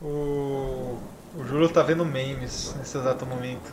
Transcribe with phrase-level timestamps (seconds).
[0.00, 0.98] O,
[1.34, 3.72] o Júlio tá vendo memes nesse exato momento.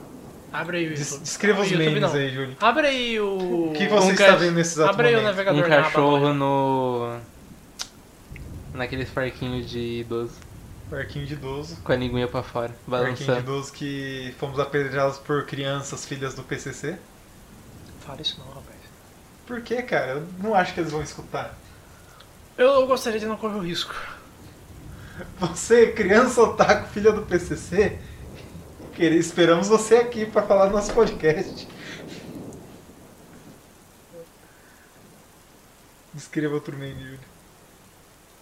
[0.51, 1.23] Abre aí o Des- YouTube.
[1.23, 2.13] descreva os YouTube memes não.
[2.13, 2.57] aí, Júlio.
[2.61, 3.69] Abre aí o...
[3.71, 5.31] O que você um está ca- vendo nesse exato Abre aí o momento?
[5.31, 6.33] navegador Um na cachorro amarela.
[6.33, 7.19] no.
[8.73, 10.33] Naqueles parquinhos de idoso,
[10.89, 11.77] Parquinho de idoso.
[11.83, 13.39] com a linguinha pra fora, Parquinho de balançando.
[13.39, 16.97] idoso que fomos apedrejados por crianças, filhas do PCC.
[17.99, 18.77] Fala isso não, rapaz.
[19.45, 20.13] Por que, cara?
[20.13, 21.55] Eu não acho que eles vão escutar.
[22.57, 23.93] Eu gostaria de não correr o risco.
[25.39, 27.99] Você, criança otaku, filha do PCC,
[28.95, 31.67] quer- esperamos você aqui pra falar do nosso podcast.
[36.13, 37.19] Descreva outro meme, Júlio.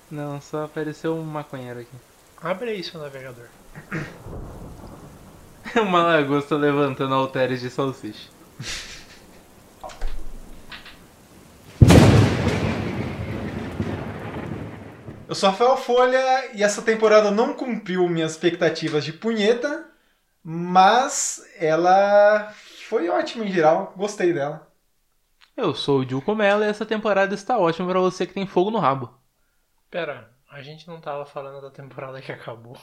[0.10, 1.96] Não, só apareceu um maconheiro aqui.
[2.42, 3.46] Abre aí seu navegador.
[5.76, 8.30] Uma lagosta levantando halteres de salsicha.
[15.32, 19.90] Eu sou Rafael Folha e essa temporada não cumpriu minhas expectativas de punheta,
[20.44, 22.52] mas ela
[22.86, 24.68] foi ótima em geral, gostei dela.
[25.56, 28.70] Eu sou o Dilco Mello e essa temporada está ótima pra você que tem fogo
[28.70, 29.10] no rabo.
[29.90, 32.78] Pera, a gente não tava falando da temporada que acabou.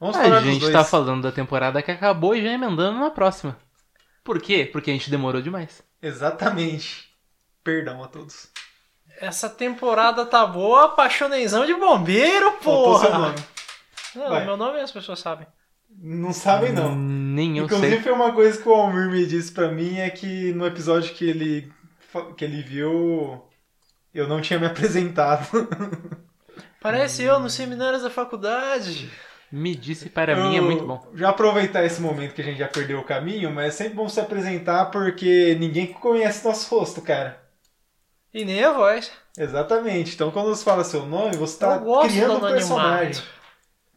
[0.00, 0.72] Vamos falar A gente dois.
[0.72, 3.58] tá falando da temporada que acabou e já emendando na próxima.
[4.24, 4.64] Por quê?
[4.72, 5.82] Porque a gente demorou demais.
[6.00, 7.14] Exatamente.
[7.62, 8.51] Perdão a todos.
[9.22, 13.18] Essa temporada tá boa, apaixonezão de bombeiro, Faltou seu porra!
[13.20, 13.38] nome.
[14.16, 14.44] Não, Vai.
[14.44, 15.46] meu nome as pessoas sabem.
[15.96, 16.94] Não sabem não.
[16.96, 18.00] Nem eu Inclusive sei.
[18.02, 21.24] foi uma coisa que o Almir me disse pra mim é que no episódio que
[21.28, 21.72] ele
[22.36, 23.42] que ele viu
[24.12, 25.46] eu não tinha me apresentado.
[26.80, 29.10] Parece eu nos seminários da faculdade.
[29.50, 31.06] Me disse para mim é Eu- muito bom.
[31.14, 34.08] Já aproveitar esse momento que a gente já perdeu o caminho, mas é sempre bom
[34.08, 37.41] se apresentar porque ninguém conhece nosso rosto, cara.
[38.34, 39.10] E nem a voz.
[39.36, 40.14] Exatamente.
[40.14, 43.22] Então quando você fala seu nome, você tá eu gosto criando do um personagem.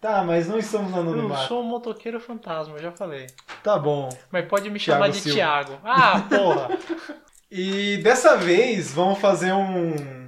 [0.01, 1.47] Tá, mas não estamos no Eu anonimato.
[1.47, 3.27] sou um motoqueiro fantasma, eu já falei.
[3.63, 4.09] Tá bom.
[4.31, 5.35] Mas pode me Thiago chamar de Silva.
[5.37, 5.79] Thiago.
[5.83, 6.77] Ah, porra!
[7.49, 10.25] E dessa vez vamos fazer um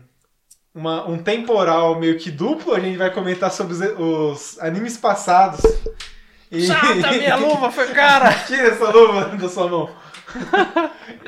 [0.74, 2.74] uma- um temporal meio que duplo.
[2.74, 5.62] A gente vai comentar sobre os, os animes passados.
[6.52, 6.66] E...
[6.66, 8.32] Chata, minha luva foi cara!
[8.46, 9.90] Tira essa luva da sua mão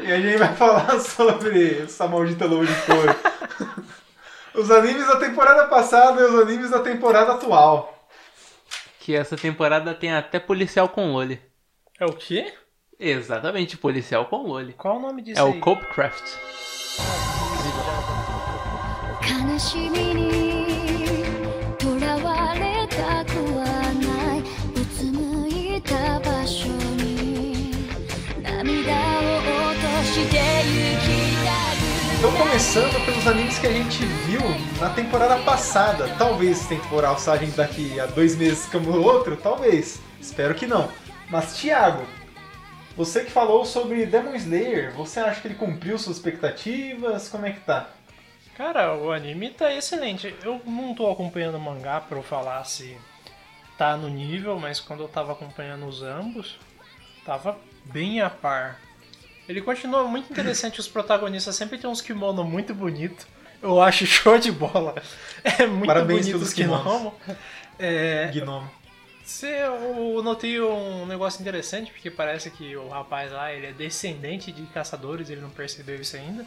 [0.03, 3.15] e a gente vai falar sobre essa maldita luva de couro.
[4.54, 8.09] Os animes da temporada passada e os animes da temporada atual.
[9.00, 11.41] Que essa temporada tem até policial com Loli.
[12.00, 12.53] É o quê?
[12.98, 14.72] Exatamente, policial com Loli.
[14.72, 15.59] Qual o nome disso É aí?
[15.59, 16.25] o Copecraft.
[19.26, 20.47] 悲しみに
[32.19, 34.41] Então começando pelos animes que a gente viu
[34.78, 36.13] na temporada passada.
[36.18, 40.02] Talvez temporal saia daqui a dois meses como outro, talvez.
[40.19, 40.91] Espero que não.
[41.29, 42.06] Mas Thiago,
[42.97, 47.29] você que falou sobre Demon Slayer, você acha que ele cumpriu suas expectativas?
[47.29, 47.90] Como é que tá?
[48.58, 50.35] Cara, o anime tá excelente.
[50.44, 52.97] Eu não tô acompanhando o mangá pra eu falar se
[53.78, 56.59] tá no nível, mas quando eu tava acompanhando os ambos,
[57.25, 58.88] tava bem a par.
[59.49, 63.27] Ele continua muito interessante, os protagonistas sempre tem uns kimono muito bonito.
[63.61, 64.93] Eu acho show de bola.
[65.43, 67.13] É muito Parabéns bonito pelos os kimono.
[67.79, 68.67] É, Gnome.
[69.23, 74.51] se eu notei um negócio interessante, porque parece que o rapaz lá ele é descendente
[74.51, 76.45] de caçadores, ele não percebeu isso ainda.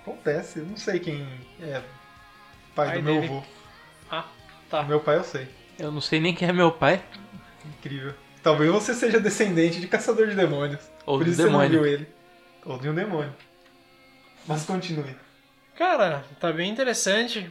[0.00, 1.28] Acontece, eu não sei quem
[1.60, 1.82] é
[2.74, 3.26] pai, Pai do meu dele.
[3.26, 3.42] avô.
[4.10, 4.24] Ah,
[4.70, 4.82] tá.
[4.84, 5.46] Meu pai eu sei.
[5.78, 7.02] Eu não sei nem quem é meu pai.
[7.66, 8.14] Incrível.
[8.42, 10.80] Talvez você seja descendente de caçador de demônios.
[11.04, 11.70] Ou Por do isso você não demônio.
[11.82, 12.08] viu ele.
[12.64, 13.34] Ou de um demônio.
[14.46, 15.14] Mas continue.
[15.76, 17.50] Cara, tá bem interessante.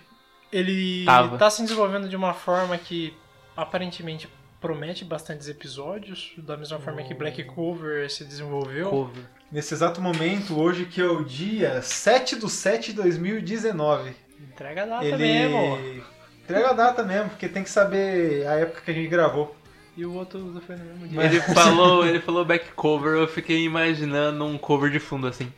[0.52, 1.38] Ele Tava.
[1.38, 3.14] tá se desenvolvendo de uma forma que
[3.56, 4.30] aparentemente
[4.62, 8.90] promete bastantes episódios, da mesma forma que Black Cover se desenvolveu.
[8.90, 9.24] Cover.
[9.52, 14.14] Nesse exato momento, hoje que é o dia 7 de 7 de 2019.
[14.40, 16.04] Entrega a data ele mesmo.
[16.44, 19.56] entrega a data mesmo, porque tem que saber a época que a gente gravou.
[19.98, 21.24] E o outro foi no mesmo dia.
[21.24, 25.52] Ele falou, ele falou back cover, eu fiquei imaginando um cover de fundo assim.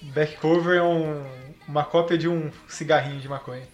[0.00, 1.26] Back cover é um-
[1.66, 3.66] uma cópia de um cigarrinho de maconha.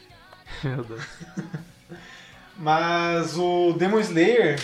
[0.64, 1.00] Meu Deus.
[2.58, 4.60] Mas o Demon Slayer,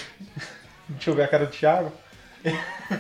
[0.89, 1.91] deixa eu ver a cara do Thiago,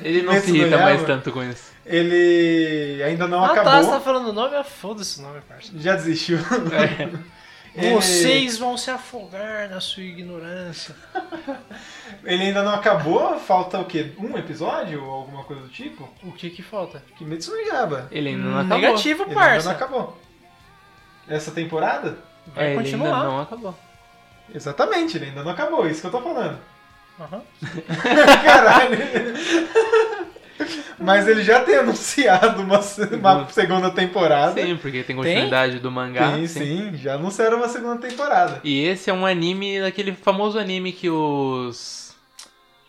[0.03, 1.71] Ele não se irrita mais tanto com isso.
[1.85, 3.65] ele ainda não ah acabou.
[3.73, 4.57] tá, você tá falando o nome?
[4.57, 5.71] Ah, foda-se o nome, parça.
[5.77, 6.39] Já desistiu.
[6.39, 7.36] É.
[7.76, 10.94] Vocês vão se afogar na sua ignorância.
[12.25, 13.38] Ele ainda não acabou?
[13.38, 14.12] Falta o quê?
[14.19, 16.08] Um episódio ou alguma coisa do tipo?
[16.23, 17.02] O que que falta?
[17.19, 18.08] Kimetsu no Yaiba.
[18.11, 18.78] Ele ainda não Hum, acabou.
[18.78, 20.19] Negativo, Ele ainda não acabou.
[21.28, 22.19] Essa temporada?
[22.55, 23.14] Vai é, ele continuar.
[23.14, 23.75] ainda não acabou.
[24.55, 26.58] Exatamente, ele ainda não acabou, é isso que eu tô falando.
[27.20, 27.43] Aham.
[28.44, 28.99] Caralho.
[30.99, 34.61] Mas ele já tem anunciado uma, uma segunda temporada.
[34.62, 36.35] Sim, porque tem continuidade do mangá.
[36.37, 38.61] Sim, sim, já anunciaram uma segunda temporada.
[38.64, 42.06] E esse é um anime, daquele famoso anime que os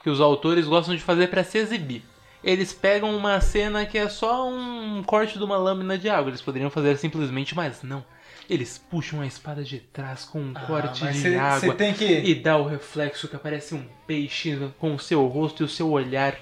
[0.04, 2.02] que os autores gostam de fazer pra se exibir.
[2.44, 6.30] Eles pegam uma cena que é só um corte de uma lâmina de água.
[6.30, 8.06] Eles poderiam fazer simplesmente, mas não.
[8.50, 11.74] Eles puxam a espada de trás com um corte Ah, mas de cê- água cê
[11.74, 12.06] tem que.
[12.06, 15.90] e dá o reflexo que aparece um peixe com o seu rosto e o seu
[15.92, 16.36] olhar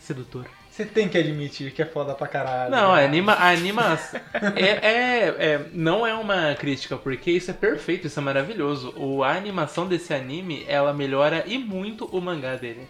[0.00, 0.46] sedutor.
[0.74, 2.68] Você tem que admitir que é foda pra caralho.
[2.72, 4.20] Não, a anima, a animação
[4.56, 8.92] é, é- é- não é uma crítica, porque isso é perfeito, isso é maravilhoso.
[8.96, 12.88] O, a animação desse anime, ela melhora e muito o mangá dele.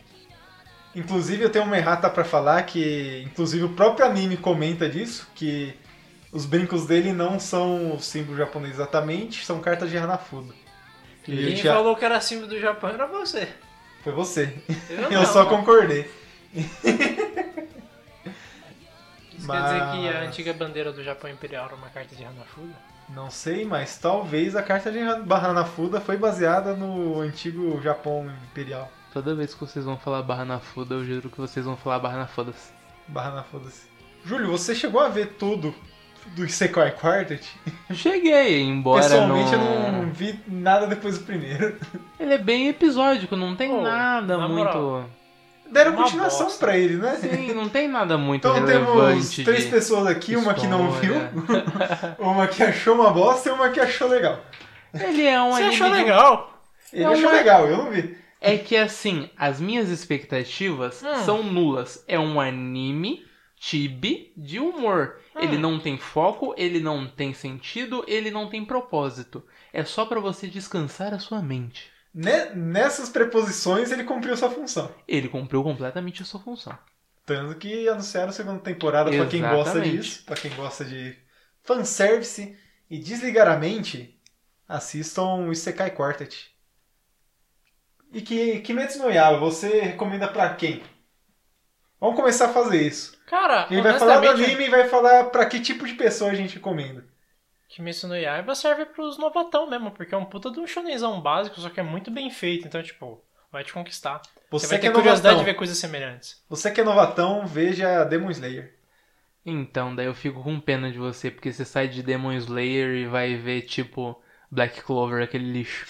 [0.97, 5.75] Inclusive eu tenho uma errata pra falar que, inclusive o próprio anime comenta disso, que
[6.33, 10.55] os brincos dele não são o símbolo japonês exatamente, são cartas de Hanafuda.
[11.29, 13.47] E Quem eu tinha- falou que era símbolo do Japão era você.
[14.03, 14.55] Foi você.
[14.89, 15.27] Eu, Eu não.
[15.27, 16.09] só concordei.
[19.45, 22.25] Isso quer dizer que a Mas- antiga bandeira do Japão Imperial era uma carta de
[22.25, 22.73] Hanafuda?
[23.11, 28.91] Não sei, mas talvez a carta de Hanafuda foi baseada no antigo Japão imperial.
[29.13, 31.99] Toda vez que vocês vão falar barra na foda, eu juro que vocês vão falar
[31.99, 32.73] barra na foda-se.
[33.07, 33.83] Barra na foda-se.
[34.25, 35.75] Júlio, você chegou a ver tudo
[36.35, 37.47] do Isekai Quartet?
[37.93, 39.85] Cheguei, embora Pessoalmente não...
[39.87, 41.79] eu não vi nada depois do primeiro.
[42.19, 44.79] Ele é bem episódico, não tem Pô, nada na muito...
[44.79, 45.11] moral.
[45.75, 46.65] Deram Uma continuação bosta.
[46.65, 47.17] pra ele, né?
[47.21, 50.91] Sim, não tem nada muito Então temos relevante três de pessoas aqui, uma que não
[50.93, 52.17] viu, história.
[52.21, 54.41] uma que achou uma bosta e uma que achou legal.
[54.95, 56.63] Ele é um Você anime achou de- legal?
[56.93, 58.17] Ele É achou uma- legal, eu não vi.
[58.41, 61.25] É que assim, as minhas expectativas Hum.
[61.25, 62.05] são nulas.
[62.07, 63.25] É um anime
[63.59, 65.17] chibi de humor.
[65.37, 65.61] Ele Hum.
[65.61, 69.43] não tem foco, ele não tem sentido, ele não tem propósito.
[69.73, 71.91] É só pra você descansar a sua mente.
[72.15, 74.95] Ne- Nessas preposições ele cumpriu sua função.
[75.09, 76.79] Ele cumpriu completamente a sua função.
[77.27, 79.73] Tanto que anunciaram a segunda temporada pra quem gosta
[80.03, 81.17] disso, pra quem gosta de
[81.63, 82.57] fanservice
[82.91, 84.21] e desligar a mente,
[84.69, 86.53] assistam o Isekai Quartet.
[88.13, 90.83] E que Kimetsu no Yaiba, você recomenda pra quem?
[91.99, 93.17] Vamos começar a fazer isso.
[93.27, 96.35] Cara, Ele vai falar do anime e vai falar pra que tipo de pessoa a
[96.35, 97.05] gente recomenda.
[97.75, 101.61] Kimetsu no Yaiba serve pros novatão mesmo, porque é um puta de um shonenzão básico,
[101.61, 104.21] só que é muito bem feito, então, tipo, vai te conquistar.
[104.49, 106.41] Você, Você, vai que ter é curiosidade novatão, de ver coisas semelhantes.
[106.49, 108.75] você que é novatão, veja Demon Slayer.
[109.45, 113.07] Então, daí eu fico com pena de você, porque você sai de Demon Slayer e
[113.07, 115.85] vai ver, tipo, Black Clover, aquele lixo.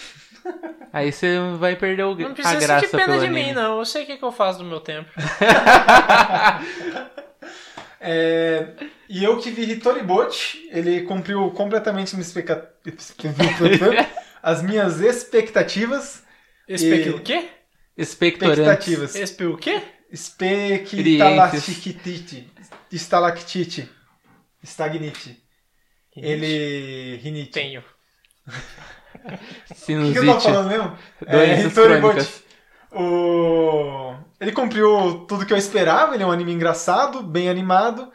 [0.93, 3.47] Aí você vai perder o, Não a precisa graça sentir pena pelo de anime.
[3.47, 3.79] mim, não.
[3.79, 5.11] Eu sei o que, que eu faço do meu tempo.
[8.07, 8.75] É,
[9.09, 12.15] e eu que vi Hitoribot, ele cumpriu completamente
[14.43, 16.23] as minhas expectativas.
[16.69, 17.49] Espe E- o quê?
[17.97, 18.59] Expectorantes.
[18.59, 19.15] Expectativas.
[19.15, 19.81] Espe o quê?
[20.15, 22.53] Spectalactite.
[22.93, 23.89] Estalactite.
[24.63, 25.43] Stagnite.
[26.17, 27.17] Ele.
[27.17, 27.51] Rinite.
[27.53, 27.83] Tenho.
[29.25, 29.29] O
[29.69, 30.19] que Sinusite.
[30.19, 30.99] eu tava falando mesmo?
[31.27, 32.01] Doenças Hitoribot.
[32.13, 32.44] crônicas.
[32.95, 34.15] O...
[34.41, 38.13] Ele cumpriu tudo que eu esperava, ele é um anime engraçado, bem animado.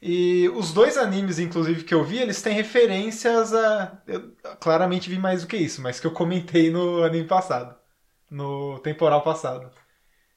[0.00, 4.02] E os dois animes, inclusive, que eu vi, eles têm referências a.
[4.06, 7.76] Eu claramente vi mais do que isso, mas que eu comentei no anime passado.
[8.30, 9.70] No temporal passado.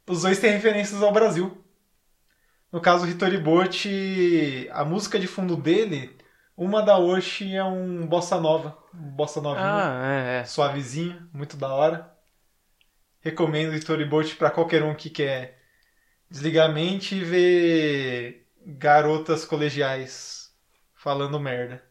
[0.07, 1.63] Os dois têm referências ao Brasil.
[2.71, 6.15] No caso, o Hitoribot, a música de fundo dele,
[6.57, 8.77] uma da Oshi é um bossa nova.
[8.93, 10.43] Um bossa novinho Ah, é, é.
[10.45, 12.14] suavezinho, muito da hora.
[13.25, 15.59] Recomendo o Storyboat pra qualquer um que quer
[16.29, 20.55] desligar a mente e ver garotas colegiais
[20.93, 21.83] falando merda.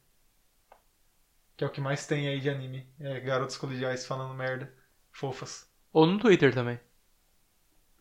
[1.56, 2.88] Que é o que mais tem aí de anime.
[3.00, 4.72] É garotas colegiais falando merda.
[5.10, 5.68] Fofas.
[5.92, 6.78] Ou no Twitter também.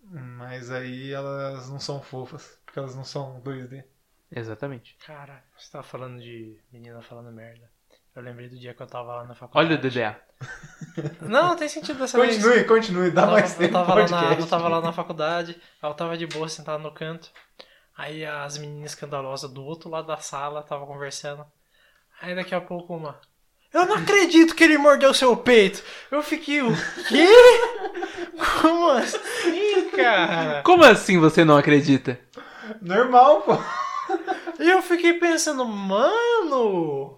[0.03, 3.83] Mas aí elas não são fofas, porque elas não são 2D.
[4.31, 4.95] Exatamente.
[5.03, 7.67] Cara, você tava falando de menina falando merda.
[8.15, 9.73] Eu lembrei do dia que eu tava lá na faculdade.
[9.73, 10.15] Olha o DDA.
[11.21, 12.35] Não, não tem sentido dessa vez.
[12.35, 15.59] Continue, continue, dá Eu tava- mais tempo eu tava, na, eu tava lá na faculdade,
[15.81, 17.29] eu tava de boa sentado no canto.
[17.97, 21.45] Aí as meninas escandalosas do outro lado da sala tava conversando.
[22.21, 23.19] Aí daqui a pouco uma.
[23.73, 25.81] Eu não acredito que ele mordeu seu peito!
[26.11, 26.71] Eu fiquei, o
[27.07, 27.27] quê?
[28.61, 30.61] Como assim, cara?
[30.63, 32.19] Como assim você não acredita?
[32.79, 33.57] Normal, pô.
[34.59, 37.17] E eu fiquei pensando, mano,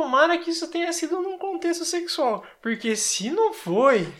[0.00, 2.44] tomara que isso tenha sido num contexto sexual.
[2.60, 4.12] Porque se não foi,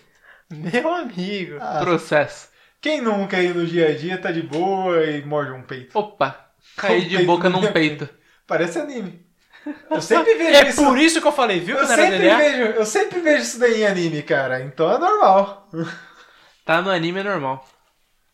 [0.50, 1.59] meu amigo.
[1.61, 2.49] Ah, Processo.
[2.80, 5.99] quem nunca aí no dia a dia tá de boa e morde um peito?
[5.99, 6.49] Opa.
[6.76, 8.09] Caí de peito boca num peito.
[8.47, 9.25] Parece anime.
[9.90, 10.85] Eu sempre vejo É isso.
[10.85, 11.76] por isso que eu falei, viu?
[11.76, 14.61] Eu sempre, vejo, eu sempre vejo isso daí em anime, cara.
[14.62, 15.68] Então é normal.
[16.64, 17.66] Tá no anime é normal.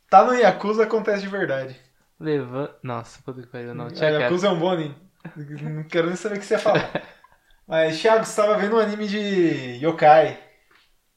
[0.08, 1.74] Tá no Yakuza, acontece de verdade.
[2.20, 2.76] Leva...
[2.82, 3.86] Nossa, puta que pariu, não.
[3.86, 4.10] A Tinha.
[4.10, 4.94] Yakuza é um bom anime.
[5.62, 6.90] Não quero nem saber o que você ia falar.
[7.66, 10.38] Mas, Thiago, você tava vendo um anime de yokai.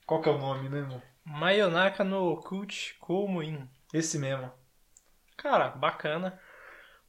[0.05, 1.01] Qual que é o nome, né, irmão?
[1.25, 3.67] Mayonaka no Kuchi Komuin.
[3.93, 4.51] Esse mesmo.
[5.35, 6.39] Cara, bacana.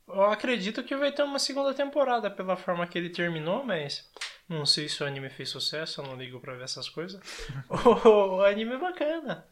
[0.08, 4.08] Eu acredito que vai ter uma segunda temporada pela forma que ele terminou, mas
[4.48, 7.20] não sei se o anime fez sucesso, eu não ligo pra ver essas coisas.
[7.68, 9.46] o, anime é bacana.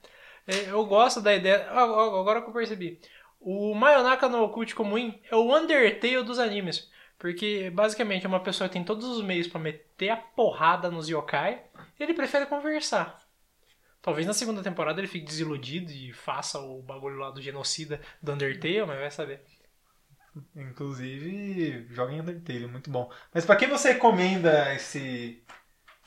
[0.47, 1.67] É, Eu gosto da ideia.
[1.69, 3.01] Ah, ah, Agora que eu percebi.
[3.41, 6.89] O Mayonaka no Cult Comuin é o Undertale dos animes.
[7.25, 11.65] Porque basicamente uma pessoa tem todos os meios pra meter a porrada nos yokai
[11.99, 13.19] e ele prefere conversar.
[14.03, 18.31] Talvez na segunda temporada ele fique desiludido e faça o bagulho lá do genocida do
[18.31, 19.43] Undertale, mas vai saber.
[20.55, 23.11] Inclusive, joga em Undertale, muito bom.
[23.33, 25.43] Mas pra quem você recomenda esse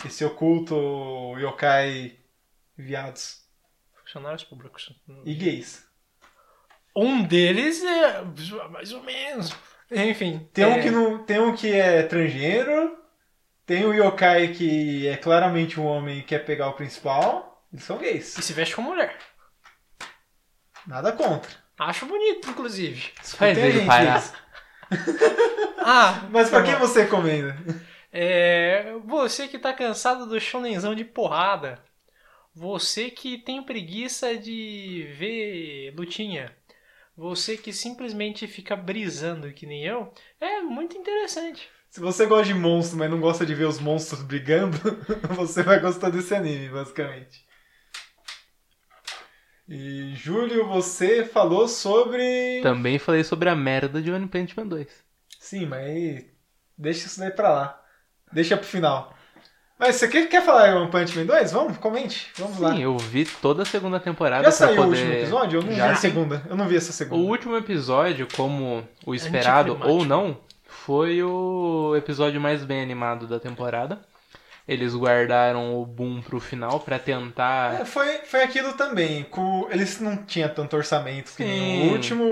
[0.05, 0.75] esse oculto
[1.39, 2.15] yokai
[2.77, 3.43] viados
[4.03, 4.93] Funcionários públicos.
[5.25, 5.83] e gays?
[6.95, 8.21] Um deles é
[8.69, 9.51] mais ou menos.
[9.91, 10.47] Enfim.
[10.53, 12.97] Tem um é, que não, tem um que é transgênero,
[13.65, 17.65] tem o yokai que é claramente um homem e quer pegar o principal.
[17.71, 18.37] Eles são gays.
[18.37, 19.17] E se veste como mulher.
[20.85, 21.51] Nada contra.
[21.77, 23.11] Acho bonito, inclusive.
[23.85, 24.19] Parar.
[24.19, 24.33] gays.
[25.79, 26.79] Ah, Mas pra tá quem bom.
[26.79, 27.57] você recomenda?
[28.11, 31.81] É, você que tá cansado do shonenzão de porrada.
[32.53, 36.56] Você que tem preguiça de ver lutinha.
[37.17, 40.13] Você que simplesmente fica brisando que nem eu.
[40.39, 41.67] É muito interessante.
[41.89, 44.77] Se você gosta de monstro, mas não gosta de ver os monstros brigando,
[45.35, 47.43] você vai gostar desse anime, basicamente.
[49.67, 52.61] E Júlio, você falou sobre.
[52.61, 54.87] Também falei sobre a merda de One Punch Man 2.
[55.39, 56.23] Sim, mas
[56.77, 57.85] deixa isso daí pra lá.
[58.31, 59.16] Deixa pro final.
[59.79, 61.51] Mas você quer, quer falar em One Punch Man 2?
[61.51, 62.29] Vamos, comente.
[62.37, 62.71] Vamos lá.
[62.73, 64.87] Sim, eu vi toda a segunda temporada Já saiu poder...
[64.87, 65.59] o último episódio?
[65.59, 65.85] Eu não Já.
[65.87, 66.41] vi a segunda.
[66.49, 67.23] Eu não vi essa O segunda.
[67.29, 73.99] último episódio, como o esperado ou não, foi o episódio mais bem animado da temporada.
[74.67, 77.79] Eles guardaram o boom pro final pra tentar.
[77.81, 79.23] É, foi, foi aquilo também.
[79.29, 81.87] com- eles não tinham tanto orçamento que nem Sim.
[81.87, 82.31] o último.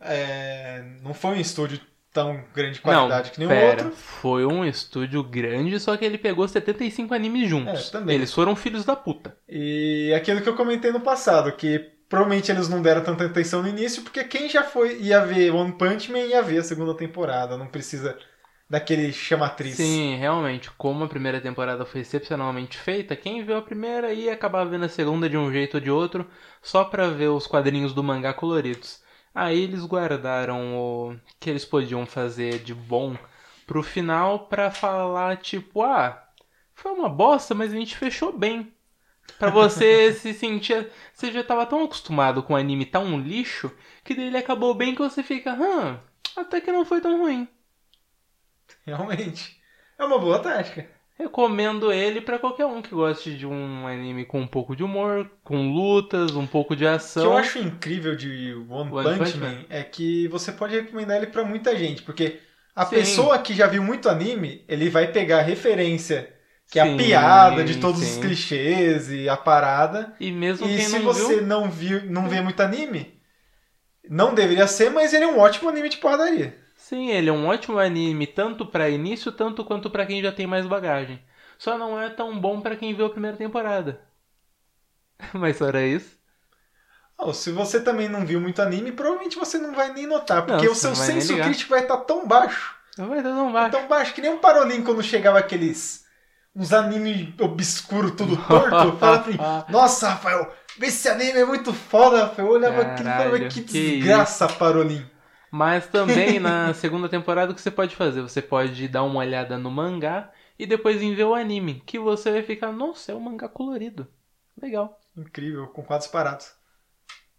[0.00, 1.78] é, não foi um estúdio
[2.14, 3.90] tão grande qualidade que nem pera, outro.
[3.98, 7.88] Foi um estúdio grande, só que ele pegou 75 animes juntos.
[7.88, 8.14] É, também.
[8.14, 9.36] Eles foram filhos da puta.
[9.48, 13.68] E aquilo que eu comentei no passado, que provavelmente eles não deram tanta atenção no
[13.68, 17.58] início, porque quem já foi ia ver One Punch Man ia ver a segunda temporada.
[17.58, 18.16] Não precisa
[18.70, 19.74] daquele chamatriz.
[19.74, 24.64] Sim, realmente, como a primeira temporada foi excepcionalmente feita, quem viu a primeira ia acabar
[24.64, 26.26] vendo a segunda de um jeito ou de outro,
[26.62, 29.02] só pra ver os quadrinhos do mangá coloridos.
[29.34, 33.16] Aí eles guardaram o que eles podiam fazer de bom
[33.66, 36.22] pro final pra falar tipo, ah,
[36.74, 38.72] foi uma bosta, mas a gente fechou bem.
[39.38, 43.72] Pra você se sentir, você já tava tão acostumado com o anime tá um lixo,
[44.04, 45.98] que daí ele acabou bem que você fica, hum,
[46.36, 47.48] até que não foi tão ruim.
[48.86, 49.60] Realmente.
[49.98, 50.88] É uma boa tática.
[51.16, 55.30] Recomendo ele pra qualquer um que goste de um anime com um pouco de humor,
[55.44, 57.24] com lutas, um pouco de O que ação.
[57.26, 59.64] eu acho incrível de One, One Punch, Punch Man, Man.
[59.68, 62.40] é que você pode recomendar ele pra muita gente, porque
[62.74, 62.96] a Sim.
[62.96, 66.32] pessoa que já viu muito anime, ele vai pegar a referência,
[66.70, 68.20] que é a Sim, piada de todos os sim.
[68.20, 70.14] clichês e a parada.
[70.18, 73.20] E mesmo E se você viu, não viu, não vê muito anime,
[74.08, 76.58] não deveria ser, mas ele é um ótimo anime de porradaria.
[76.94, 80.46] Sim, ele é um ótimo anime tanto pra início, tanto quanto pra quem já tem
[80.46, 81.20] mais bagagem.
[81.58, 84.00] Só não é tão bom pra quem viu a primeira temporada.
[85.32, 86.16] Mas só era isso.
[87.18, 90.66] Oh, se você também não viu muito anime, provavelmente você não vai nem notar, porque
[90.66, 93.70] Não, o seu senso crítico vai estar tão baixo, Não vai dar tão baixo.
[93.70, 96.04] tão baixo, que nem um parolim quando chegava aqueles
[96.56, 102.24] uns animes obscuros, tudo torto, fala pra mim, nossa, Rafael, esse anime é muito foda,
[102.24, 102.48] Rafael.
[102.48, 105.04] Eu olhava aquilo e falava, que que desgraça, parolim.
[105.54, 108.20] Mas também na segunda temporada o que você pode fazer?
[108.22, 112.42] Você pode dar uma olhada no mangá e depois ver o anime, que você vai
[112.42, 114.04] ficar, nossa, é um mangá colorido.
[114.60, 114.98] Legal.
[115.16, 116.52] Incrível, com quadros parados.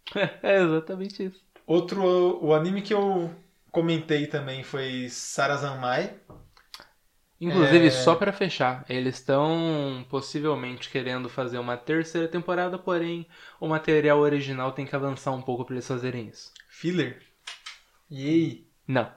[0.42, 1.42] É exatamente isso.
[1.66, 2.02] Outro,
[2.42, 3.30] o anime que eu
[3.70, 6.14] comentei também foi Sarazanmai.
[7.38, 7.90] Inclusive, É.
[7.90, 13.26] só pra fechar, eles estão possivelmente querendo fazer uma terceira temporada, porém
[13.60, 16.50] o material original tem que avançar um pouco pra eles fazerem isso.
[16.70, 17.25] Filler.
[18.10, 18.66] Yay.
[18.86, 19.12] Não.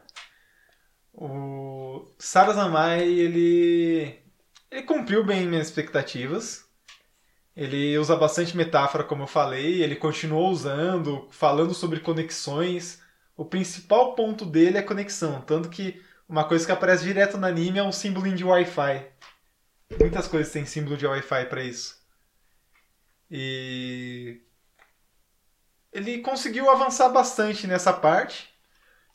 [1.14, 4.20] O Sarazanmai, ele
[4.72, 6.68] ele cumpriu bem minhas expectativas.
[7.56, 13.02] Ele usa bastante metáfora, como eu falei, ele continuou usando, falando sobre conexões.
[13.36, 17.80] O principal ponto dele é conexão, tanto que uma coisa que aparece direto no anime
[17.80, 19.08] é um símbolo de Wi-Fi.
[20.00, 22.00] Muitas coisas têm símbolo de Wi-Fi pra isso.
[23.30, 24.42] E
[25.92, 28.49] ele conseguiu avançar bastante nessa parte.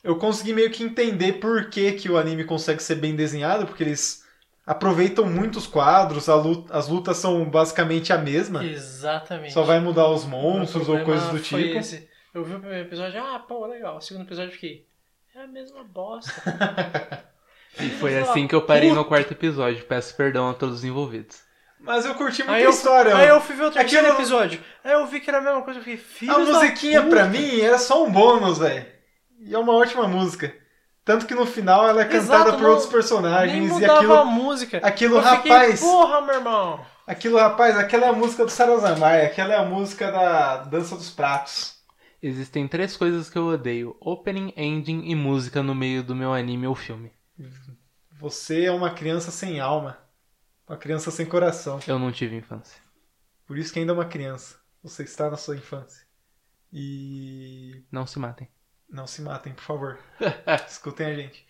[0.05, 3.83] Eu consegui meio que entender por que, que o anime consegue ser bem desenhado, porque
[3.83, 4.23] eles
[4.65, 8.63] aproveitam muito os quadros, a luta- as lutas são basicamente a mesma.
[8.63, 9.51] Exatamente.
[9.53, 11.79] Só vai mudar os monstros ou coisas do foi tipo.
[11.79, 12.07] esse.
[12.33, 13.97] Eu vi o primeiro episódio, ah, pô, legal.
[13.97, 14.85] O segundo episódio eu fiquei,
[15.35, 16.31] é a mesma bosta.
[17.77, 19.83] E foi assim que eu parei no quarto episódio.
[19.83, 21.41] Peço perdão a todos os envolvidos.
[21.77, 23.13] Mas eu curti muito Aí a eu, história.
[23.17, 24.61] aí eu fui ver o terceiro Aquilo- episódio.
[24.81, 25.79] Aí eu vi que era a mesma coisa.
[25.81, 28.85] Eu fiquei, filho A musiquinha pra mim era só um bônus, velho.
[29.39, 30.53] E é uma ótima música.
[31.03, 32.17] Tanto que no final ela é cantada
[32.49, 34.77] Exato, por não- outros Nem personagens e mudava a aquilo, música.
[34.79, 36.85] aquilo eu fiquei, rapaz, porra, meu irmão.
[37.05, 41.11] aquilo rapaz, aquela é a música do Sarazamai, aquela é a música da Dança dos
[41.11, 41.75] Pratos.
[42.23, 46.65] Existem três coisas que eu odeio: opening, ending e música no meio do meu anime
[46.65, 47.11] ou filme.
[48.19, 49.99] Você é uma criança sem alma,
[50.67, 51.79] uma criança sem coração.
[51.85, 52.81] Eu não tive infância.
[53.45, 54.57] Por isso que ainda é uma criança.
[54.81, 56.03] Você está na sua infância.
[56.73, 58.47] E Não se matem.
[58.89, 59.99] Não se matem, por favor.
[60.67, 61.45] Escutem a gente.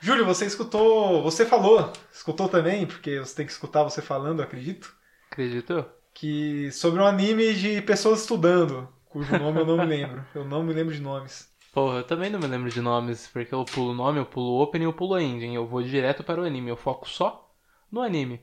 [0.00, 4.94] Júlio, você escutou, você falou, escutou também, porque você tem que escutar você falando, acredito.
[5.30, 5.98] Acreditou?
[6.18, 10.24] que sobre um anime de pessoas estudando, cujo nome eu não me lembro.
[10.34, 11.48] Eu não me lembro de nomes.
[11.72, 14.50] Porra, eu também não me lembro de nomes, porque eu pulo o nome, eu pulo
[14.50, 15.54] o opening, eu pulo ending.
[15.54, 17.48] Eu vou direto para o anime, eu foco só
[17.90, 18.40] no anime.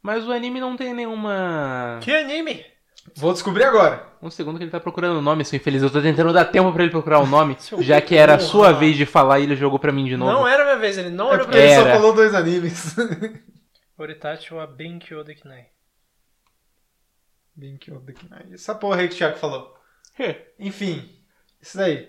[0.00, 1.98] Mas o anime não tem nenhuma.
[2.00, 2.64] Que anime?
[3.16, 4.06] Vou descobrir agora.
[4.22, 5.82] Um segundo que ele tá procurando o nome, seu infeliz.
[5.82, 8.72] Eu tô tentando dar tempo pra ele procurar o nome, já que era a sua
[8.72, 10.30] vez de falar e ele jogou pra mim de novo.
[10.32, 11.72] Não era minha vez, ele não É olhou porque pra mim.
[11.72, 11.94] ele só Era.
[11.98, 12.94] falou dois animes.
[13.98, 15.66] Oritachi wa Benkyo Dekinai.
[17.86, 18.54] Eu declinei.
[18.54, 19.74] Essa porra aí que o Thiago falou.
[20.58, 21.08] Enfim,
[21.60, 22.08] isso daí.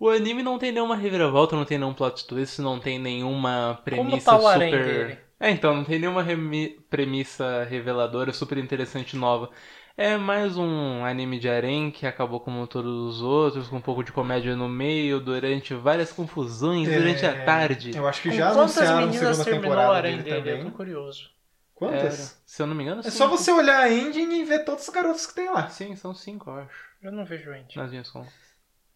[0.00, 4.30] O anime não tem nenhuma reviravolta, não tem nenhum plot twist, não tem nenhuma premissa
[4.30, 4.86] tá o harém super.
[4.86, 5.18] dele?
[5.40, 9.50] É, então, não tem nenhuma remi- premissa reveladora, super interessante nova.
[10.00, 14.04] É mais um anime de harém que acabou como todos os outros, com um pouco
[14.04, 17.96] de comédia no meio, durante várias confusões, durante É, a tarde.
[17.96, 20.38] Eu acho que Com já quantas anunciaram a meninas segunda terminou o temporada dele dele?
[20.38, 20.70] Eu também.
[20.70, 21.30] tô curioso.
[21.74, 22.02] Quantas?
[22.02, 22.12] Era,
[22.46, 23.10] se eu não me engano, É sim.
[23.10, 25.68] só você olhar a engine e ver todos os garotos que tem lá.
[25.68, 27.74] Sim, são cinco, eu acho, Eu não vejo Ent.
[27.74, 28.32] nas minhas contas.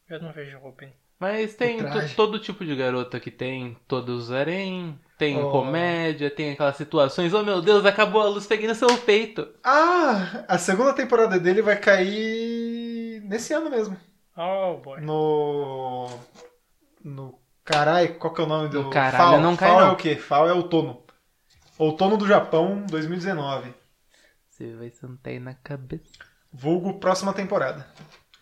[0.08, 0.92] Eu não vejo Open.
[1.18, 1.78] Mas tem
[2.16, 5.50] todo tipo de garota que tem todos os harém, tem Oh.
[5.52, 9.46] comédia, tem aquelas situações, oh meu Deus, acabou a luz, peguei no seu peito.
[9.62, 13.96] Ah, a segunda temporada dele vai cair nesse ano mesmo.
[14.36, 15.00] Oh, boy.
[15.00, 16.08] No.
[17.04, 17.38] No.
[17.64, 18.82] Carai, qual que é o nome do.
[18.82, 19.40] No caralho FAO.
[19.40, 19.92] não cai, FAO é não.
[19.92, 20.16] o quê?
[20.16, 21.02] FAO é outono.
[21.78, 23.72] Outono do Japão 2019.
[24.50, 26.02] Você vai sentar aí na cabeça.
[26.52, 27.86] Vulgo próxima temporada.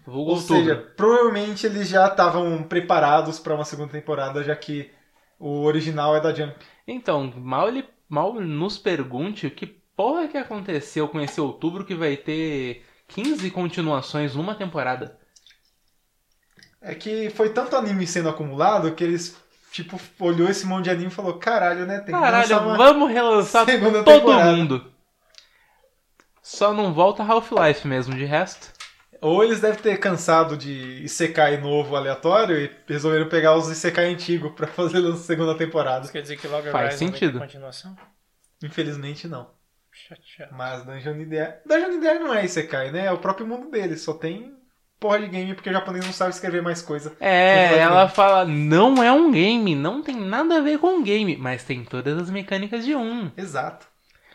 [0.07, 0.57] Vulgo Ou outubro.
[0.62, 4.90] seja, provavelmente eles já estavam preparados para uma segunda temporada, já que
[5.40, 6.55] o original é da Jump.
[6.87, 11.94] Então, mal ele mal nos pergunte o que porra que aconteceu com esse outubro que
[11.94, 15.18] vai ter 15 continuações numa temporada.
[16.83, 19.37] É que foi tanto anime sendo acumulado que eles,
[19.72, 22.00] tipo, olhou esse monte de anime e falou: caralho, né?
[22.00, 24.53] Tem Caralho, vamos relançar todo temporada.
[24.53, 24.92] mundo.
[26.42, 28.72] Só não volta Half-Life mesmo, de resto.
[29.21, 34.53] Ou eles devem ter cansado de Isekai novo aleatório e resolveram pegar os Isekai antigos
[34.53, 36.05] pra fazer a segunda temporada.
[36.05, 37.39] Isso quer dizer que Logger Faz Rise não vai ter sentido.
[37.39, 37.97] continuação?
[38.63, 39.51] Infelizmente não.
[39.93, 40.55] Chateado.
[40.57, 41.61] Mas Dungeon Ideia.
[41.67, 43.07] Dungeon Ideia não é Isekai, né?
[43.07, 44.01] É o próprio mundo deles.
[44.03, 44.55] Só tem
[44.99, 47.15] porra de game porque o japonês não sabe escrever mais coisa.
[47.21, 51.65] É, ela fala, não é um game, não tem nada a ver com game, mas
[51.65, 53.31] tem todas as mecânicas de um.
[53.37, 53.87] Exato.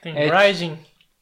[0.01, 0.77] Tem É- grinding,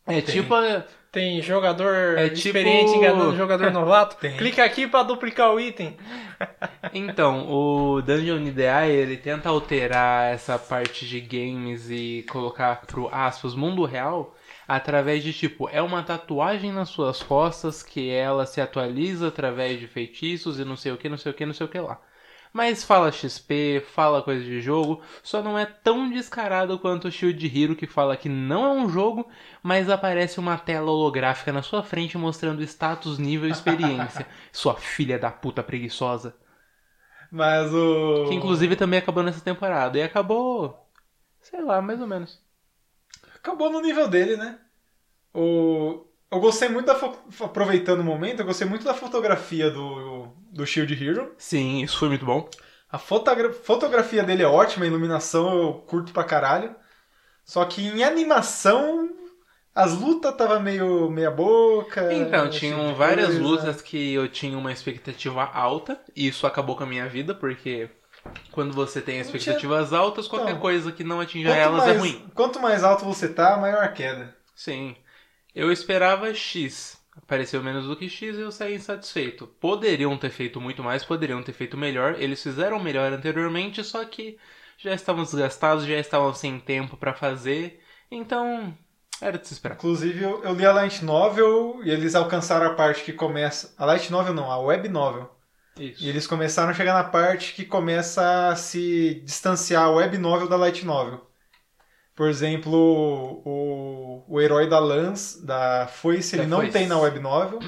[0.08, 0.36] É Tem.
[0.36, 4.18] tipo, a- tem jogador É tipo- experiente enganando jogador novato.
[4.18, 4.36] Tem.
[4.36, 5.96] Clica aqui pra duplicar o item.
[6.94, 13.56] Então, o Dungeon Ideai, ele tenta alterar essa parte de games e colocar pro aspas
[13.56, 14.36] mundo real
[14.68, 19.88] através de tipo, é uma tatuagem nas suas costas que ela se atualiza através de
[19.88, 22.00] feitiços e não sei o que, não sei o que, não sei o que lá.
[22.54, 27.46] Mas fala XP, fala coisa de jogo, só não é tão descarado quanto o Shield
[27.48, 29.28] Hero que fala que não é um jogo,
[29.64, 34.28] mas aparece uma tela holográfica na sua frente mostrando status, nível e experiência.
[34.54, 36.36] sua filha da puta preguiçosa.
[37.32, 38.28] Mas o.
[38.28, 39.98] Que inclusive também acabou nessa temporada.
[39.98, 40.88] E acabou.
[41.42, 42.40] Sei lá, mais ou menos.
[43.36, 44.60] Acabou no nível dele, né?
[45.34, 46.06] O...
[46.34, 46.94] Eu gostei muito da.
[47.46, 51.34] Aproveitando o momento, eu gostei muito da fotografia do, do Shield Hero.
[51.38, 52.50] Sim, isso foi muito bom.
[52.92, 56.76] A fotogra- fotografia dele é ótima, a iluminação eu curto pra caralho.
[57.46, 59.10] Só que em animação,
[59.76, 62.14] as lutas tava meio meia boca.
[62.14, 63.42] Então, tinham tipo várias coisa.
[63.42, 66.00] lutas que eu tinha uma expectativa alta.
[66.16, 67.90] E isso acabou com a minha vida, porque
[68.52, 71.88] Quando você tem Não tinha- expectativas altas, qualquer Então, coisa que não atinja elas é
[71.88, 72.26] mais, ruim.
[72.34, 74.34] quanto mais alto você tá, maior a queda.
[74.56, 74.96] Sim.
[75.54, 77.02] Eu esperava X.
[77.16, 79.46] Apareceu menos do que X e eu saí insatisfeito.
[79.46, 82.16] Poderiam ter feito muito mais, poderiam ter feito melhor.
[82.20, 84.38] Eles fizeram melhor anteriormente, só que
[84.78, 87.80] já estavam desgastados, já estavam sem tempo pra fazer.
[88.10, 88.76] Então,
[89.22, 89.76] era de se esperar.
[89.76, 93.74] Inclusive, eu, eu li a Light Novel e eles alcançaram a parte que começa.
[93.78, 95.30] A Light Novel não, a Web Novel.
[95.80, 96.04] Isso.
[96.04, 100.48] E eles começaram a chegar na parte que começa a se distanciar a Web Novel
[100.48, 101.26] da Light Novel.
[102.16, 102.72] Por exemplo,
[103.46, 106.72] o, o herói da Lance, da Foice, Da ele não Foice.
[106.74, 107.60] tem na Web Novel.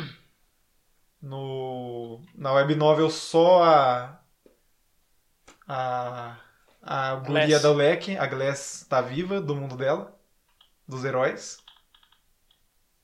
[1.21, 4.19] No, na Web Novel só a.
[5.67, 6.37] A.
[6.87, 7.61] A guria Glass.
[7.63, 10.15] da Leque, a Glass, tá viva do mundo dela,
[10.87, 11.57] dos heróis.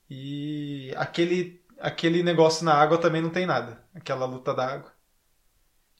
[0.07, 3.83] E aquele, aquele negócio na água também não tem nada.
[3.95, 4.93] Aquela luta da água.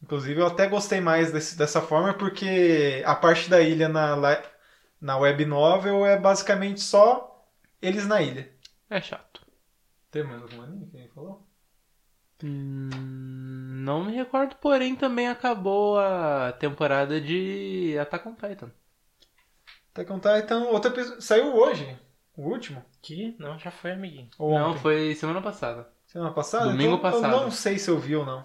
[0.04, 4.16] Inclusive, eu até gostei mais desse- dessa forma porque a parte da ilha na,
[5.02, 7.44] na web novel é basicamente só
[7.82, 8.52] eles na ilha.
[8.90, 9.42] É chato.
[10.12, 11.48] Tem mais algum anime que falou?
[12.44, 12.90] Hum,
[13.84, 18.72] não me recordo, porém também acabou a temporada de Attack on Titan.
[19.94, 21.22] Attack on Titan, outro episódio.
[21.22, 21.98] Saiu hoje.
[22.36, 22.84] O último?
[23.02, 23.36] Que?
[23.38, 24.30] Não, já foi, amiguinho.
[24.40, 24.80] Ou Não, ontem?
[24.80, 25.88] foi semana passada.
[26.08, 26.66] Semana passada?
[26.72, 27.34] Domingo Então, passado.
[27.34, 28.42] Eu não sei se eu vi ou não.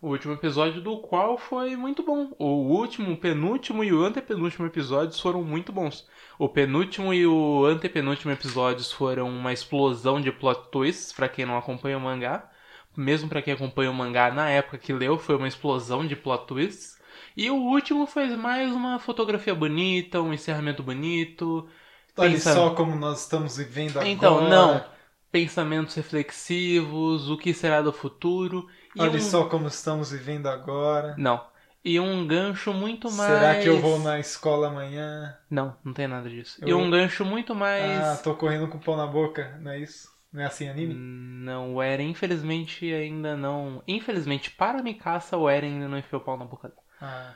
[0.00, 2.30] O último episódio do qual foi muito bom.
[2.38, 6.06] O último, o penúltimo e o antepenúltimo episódios foram muito bons.
[6.38, 11.58] O penúltimo e o antepenúltimo episódios foram uma explosão de plot twists pra quem não
[11.58, 12.48] acompanha o mangá.
[12.96, 16.46] Mesmo pra quem acompanha o mangá na época que leu, foi uma explosão de plot
[16.46, 16.96] twists.
[17.36, 21.68] E o último foi mais uma fotografia bonita, um encerramento bonito.
[22.16, 24.08] Olha Pensa- só como nós estamos vivendo agora.
[24.08, 24.84] Então, não.
[25.30, 28.66] Pensamentos reflexivos, o que será do futuro.
[28.98, 29.20] E Olha um...
[29.20, 31.14] só como estamos vivendo agora.
[31.16, 31.40] Não.
[31.84, 33.38] E um gancho muito mais.
[33.38, 35.38] Será que eu vou na escola amanhã?
[35.48, 36.60] Não, não tem nada disso.
[36.66, 38.02] E Eu- um gancho muito mais.
[38.02, 40.08] Ah, tô correndo com pão na boca, não é isso?
[40.32, 40.94] Não é assim anime?
[40.94, 43.82] Não, o Eren, infelizmente, ainda não.
[43.88, 46.82] Infelizmente, para Mikasa, o Eren ainda não enfiou o pau na boca dela.
[47.00, 47.30] Ah,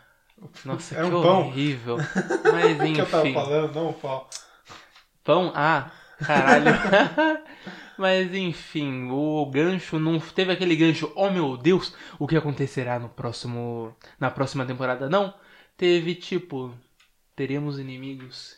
[0.65, 1.49] Nossa, que um pão.
[1.49, 1.97] horrível.
[2.53, 3.35] Mas o que eu tava enfim.
[3.35, 3.75] falando?
[3.75, 4.29] Não, o pau.
[5.25, 5.53] Pão?
[5.55, 6.67] Ah, caralho.
[8.03, 13.09] Mas enfim, o gancho não teve aquele gancho, oh meu Deus, o que acontecerá no
[13.09, 15.33] próximo na próxima temporada não.
[15.77, 16.75] Teve tipo,
[17.37, 18.57] teremos inimigos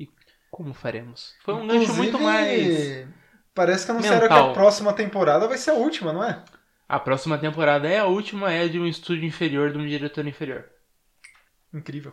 [0.00, 0.10] e
[0.50, 1.32] como faremos?
[1.44, 3.08] Foi um gancho muito Inclusive, mais
[3.54, 6.42] Parece que anunciaram que a próxima temporada vai ser a última, não é?
[6.88, 10.64] A próxima temporada é a última, é de um estúdio inferior, de um diretor inferior.
[11.72, 12.12] Incrível.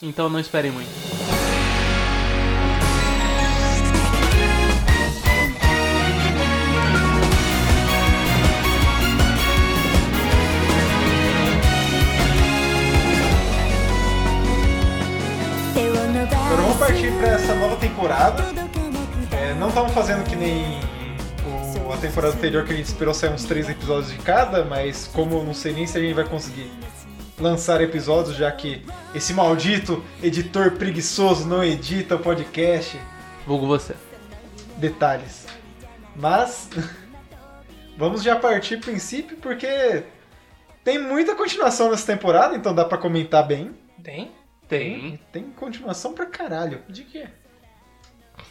[0.00, 1.21] Então não esperem muito.
[17.18, 18.44] Para essa nova temporada.
[19.32, 20.78] É, não estamos fazendo que nem
[21.86, 25.06] o- a temporada anterior que a gente esperou sair uns três episódios de cada, mas
[25.12, 26.70] como eu não sei nem se a gente vai conseguir
[27.38, 28.84] lançar episódios, já que
[29.14, 32.98] esse maldito editor preguiçoso não edita o podcast.
[33.46, 33.94] Vulgo você.
[34.76, 35.46] Detalhes.
[36.14, 36.68] Mas
[37.98, 40.04] vamos já partir do princípio porque
[40.84, 43.72] tem muita continuação nessa temporada, então dá pra comentar bem.
[44.02, 44.30] Tem?
[44.78, 45.20] Tem.
[45.30, 46.82] Tem continuação pra caralho.
[46.88, 47.28] De quê?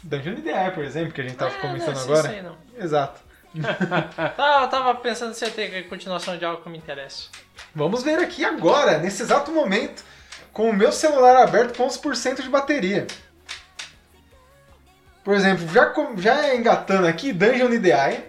[0.03, 2.21] Dungeon DI, por exemplo, que a gente tava Ah, comentando não, agora.
[2.21, 2.57] Sei, sei, não.
[2.77, 3.21] Exato.
[4.37, 7.27] Tá, eu tava pensando se ia ter continuação de algo que me interessa.
[7.75, 10.03] Vamos ver aqui agora, nesse exato momento,
[10.53, 13.07] com o meu celular aberto com 11% de bateria.
[15.23, 18.23] Por exemplo, já, já engatando aqui Dungeon DI,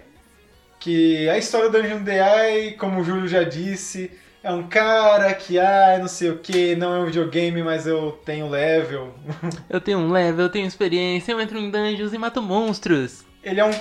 [0.79, 4.11] que a história do Dungeon DI, como o Júlio já disse,
[4.43, 8.11] é um cara que, ah, não sei o que, não é um videogame, mas eu
[8.25, 9.13] tenho level.
[9.69, 13.25] Eu tenho um level, eu tenho experiência, eu entro em dungeons e mato monstros.
[13.41, 13.71] Ele é um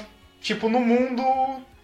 [0.41, 1.23] tipo no mundo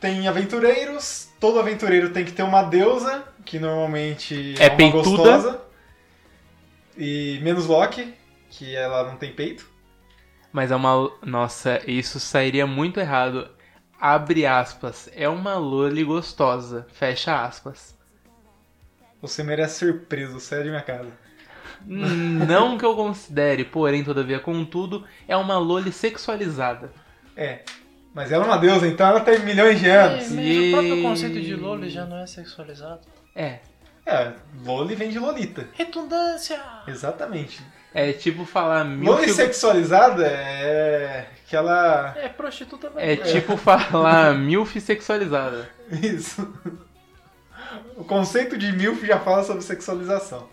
[0.00, 5.02] tem aventureiros, todo aventureiro tem que ter uma deusa, que normalmente É é, uma peituda.
[5.10, 5.60] gostosa.
[6.96, 8.14] E menos Loki,
[8.50, 9.68] que ela não tem peito.
[10.52, 11.10] Mas é uma.
[11.22, 13.48] Nossa, isso sairia muito errado.
[14.00, 15.08] Abre aspas.
[15.14, 16.86] É uma loli gostosa.
[16.92, 17.97] Fecha aspas.
[19.20, 21.08] Você merece ser preso, sai de minha casa.
[21.86, 26.90] Não que eu considere, porém, todavia, contudo, é uma loli sexualizada.
[27.36, 27.60] É.
[28.14, 30.30] Mas ela é uma deusa, então ela tem milhões de É, anos.
[30.30, 33.02] mas E- o próprio conceito de Loli já não é sexualizado.
[33.34, 33.60] É.
[34.04, 34.32] É,
[34.64, 35.68] Loli vem de Lolita.
[35.74, 36.58] Redundância!
[36.88, 37.60] Exatamente.
[37.94, 39.12] É tipo falar mil.
[39.12, 42.14] Loli sexualizada é que ela.
[42.16, 43.24] É prostituta É velha.
[43.24, 45.68] tipo falar milf sexualizada.
[46.02, 46.52] Isso.
[47.96, 50.48] O conceito de MILF já fala sobre sexualização.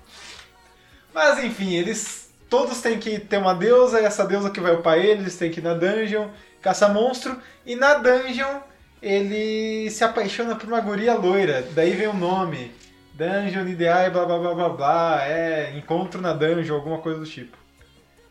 [1.14, 4.98] Mas enfim, eles todos têm que ter uma deusa, e essa deusa que vai upar
[4.98, 6.30] eles, eles têm que ir na dungeon,
[6.62, 8.60] caçar monstro, e na dungeon
[9.02, 12.74] ele se apaixona por uma guria loira, daí vem o nome.
[13.14, 17.58] Dungeon Ideai, blá blá blá blá blá, é encontro na dungeon, alguma coisa do tipo.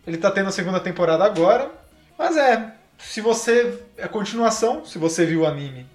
[0.07, 1.70] Ele tá tendo a segunda temporada agora,
[2.18, 3.83] mas é, se você.
[3.97, 5.87] É continuação, se você viu o anime,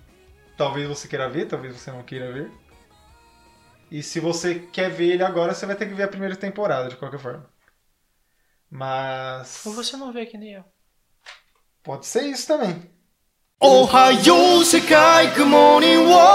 [0.57, 2.51] talvez você queira ver, talvez você não queira ver.
[3.91, 6.89] E se você quer ver ele agora, você vai ter que ver a primeira temporada,
[6.89, 7.49] de qualquer forma.
[8.69, 9.65] Mas.
[9.65, 10.63] Ou você não vê que nem eu.
[11.81, 12.89] Pode ser isso também.
[13.59, 16.29] Ohayou Sekai Good Morning World!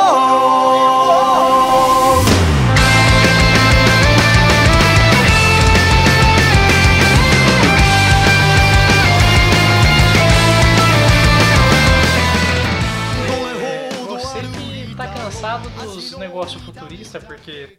[17.21, 17.79] Porque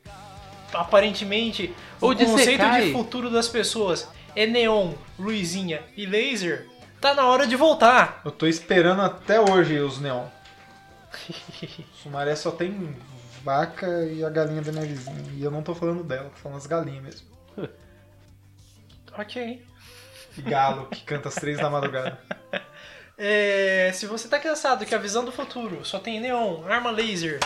[0.73, 2.85] aparentemente o de conceito Sekai.
[2.85, 6.67] de futuro das pessoas é neon, luzinha e laser,
[6.99, 8.21] tá na hora de voltar.
[8.25, 10.25] Eu tô esperando até hoje os neon.
[12.03, 12.95] Sumaré só tem
[13.43, 15.31] vaca e a galinha da minha vizinha.
[15.33, 17.27] E eu não tô falando dela, tô falando das galinhas mesmo.
[19.17, 19.65] ok.
[20.37, 22.19] E galo que canta às três da madrugada.
[23.17, 27.39] É, se você tá cansado que a visão do futuro só tem neon, arma laser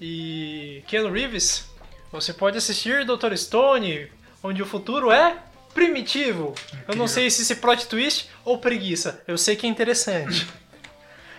[0.00, 1.68] e Keanu Reeves,
[2.12, 3.34] você pode assistir Dr.
[3.36, 4.10] Stone,
[4.42, 5.36] onde o futuro é
[5.74, 6.54] primitivo.
[6.88, 10.46] Eu não sei se esse plot twist ou preguiça, eu sei que é interessante.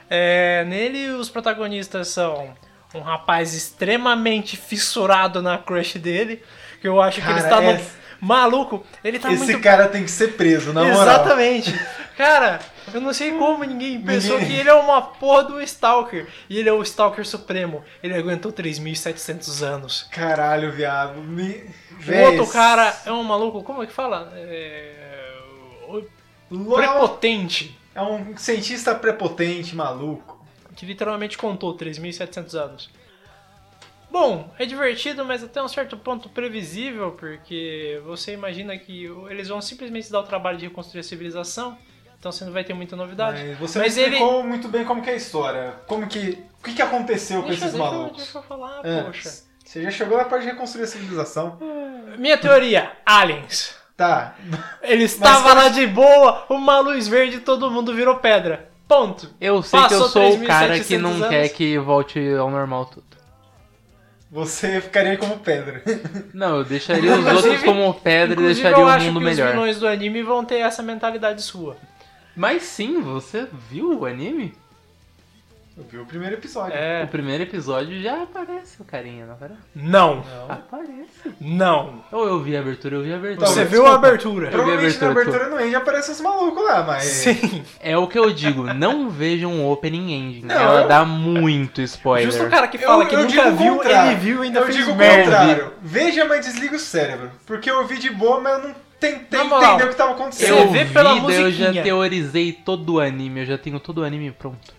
[0.09, 2.55] É, nele, os protagonistas são
[2.95, 6.41] um rapaz extremamente fissurado na crush dele,
[6.79, 8.25] que eu acho que ele Cara, está no...
[8.25, 8.85] maluco.
[9.03, 11.01] Ele tá Esse muito cara tem que ser preso, na moral.
[11.01, 11.77] Exatamente.
[12.15, 12.61] Cara,
[12.93, 16.27] eu não sei como ninguém pensou Ninguém- que ele é uma porra do Stalker.
[16.49, 17.83] E ele é o Stalker Supremo.
[18.01, 20.03] Ele aguentou 3.700 anos.
[20.11, 21.21] Caralho, viado.
[21.21, 21.65] Me...
[22.07, 24.31] O outro cara é um maluco, como é que fala?
[24.35, 24.93] É...
[26.49, 27.77] Prepotente.
[27.93, 30.45] É um cientista prepotente, maluco.
[30.75, 32.89] Que literalmente contou 3.700 anos.
[34.09, 39.59] Bom, é divertido, mas até um certo ponto previsível, porque você imagina que eles vão
[39.61, 41.77] simplesmente dar o trabalho de reconstruir a civilização,
[42.19, 43.43] então você não vai ter muita novidade.
[43.43, 45.73] Mas você Mas não ele- explicou muito bem como que é a história.
[45.87, 46.43] Como que...
[46.59, 48.17] O que, que aconteceu com Deixa, esses deixa, malucos?
[48.17, 49.31] deixa eu falar, É, poxa.
[49.63, 51.57] Você já chegou na parte de reconstruir a civilização.
[52.17, 53.75] Minha teoria, aliens.
[53.95, 54.35] Tá.
[54.81, 58.69] Ele estava lá de boa, uma luz verde e todo mundo virou pedra.
[58.87, 59.29] Ponto.
[59.41, 61.27] Eu sei que eu Passou sou o cara que 3.700 não anos.
[61.29, 63.05] quer que volte ao normal tudo.
[64.31, 65.81] Você ficaria como pedra.
[66.33, 69.47] Não, eu deixaria os outros como pedra e deixaria eu o acho mundo que melhor.
[69.47, 71.77] os vilões do anime vão ter essa mentalidade sua.
[72.37, 74.53] Mas sim, você viu o anime?
[75.75, 76.73] Eu vi o primeiro episódio.
[76.73, 77.05] O É.
[77.05, 79.59] primeiro episódio já aparece o carinha, não aparece?
[79.75, 80.15] Não.
[80.23, 80.51] Não.
[80.51, 81.35] Aparece.
[81.39, 82.03] Não.
[82.11, 83.47] Ou eu vi a abertura, eu vi a abertura.
[83.47, 84.49] Você viu a abertura.
[84.49, 87.03] Provavelmente na abertura abertura no End aparece os malucos lá, mas.
[87.03, 87.63] Sim.
[87.79, 90.45] É o que eu digo, não vejam o opening ending.
[90.47, 92.31] Não, Ela eu- dá muito spoiler.
[92.31, 94.11] Justo o cara que fala que nunca digo o viu, contrário.
[94.11, 95.23] ele viu e ainda Eu fez digo o merda.
[95.25, 95.73] contrário.
[95.83, 97.29] Veja, mas desliga o cérebro.
[97.45, 100.55] Porque eu ouvi de boa, mas eu não tentei moral, entender o que tava acontecendo.
[100.55, 101.83] Você Eu vê vi, pela daí eu já musiquinha.
[101.83, 104.73] teorizei todo o anime, eu já tenho todo o anime pronto.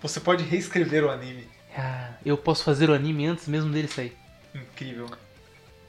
[0.00, 1.46] Você pode reescrever o anime.
[1.76, 4.16] Ah, eu posso fazer o anime antes mesmo dele sair.
[4.54, 5.08] Incrível.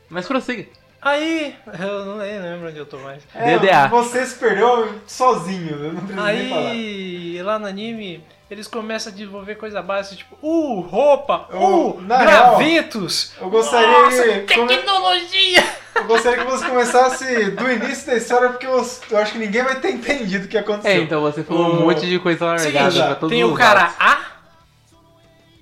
[0.10, 0.68] Mas prossiga.
[1.04, 3.22] Aí, eu não lembro onde eu tô mais.
[3.34, 3.88] DDA.
[3.90, 6.62] Você se perdeu sozinho, eu não preciso nem falar.
[6.70, 12.24] Aí, lá no anime, eles começam a desenvolver coisa básica, tipo, uh, roupa, uh, na
[12.24, 13.34] gravetos.
[13.42, 14.56] Eu gostaria Nossa, que.
[14.56, 15.64] come- tecnologia!
[15.96, 19.62] Eu gostaria que você começasse do início da história, porque eu, eu acho que ninguém
[19.64, 20.92] vai ter entendido o que aconteceu.
[20.92, 23.54] É, então você falou um O- monte de coisa largada Seguinte, pra todos tem o
[23.54, 23.96] cara lados.
[24.00, 24.22] A,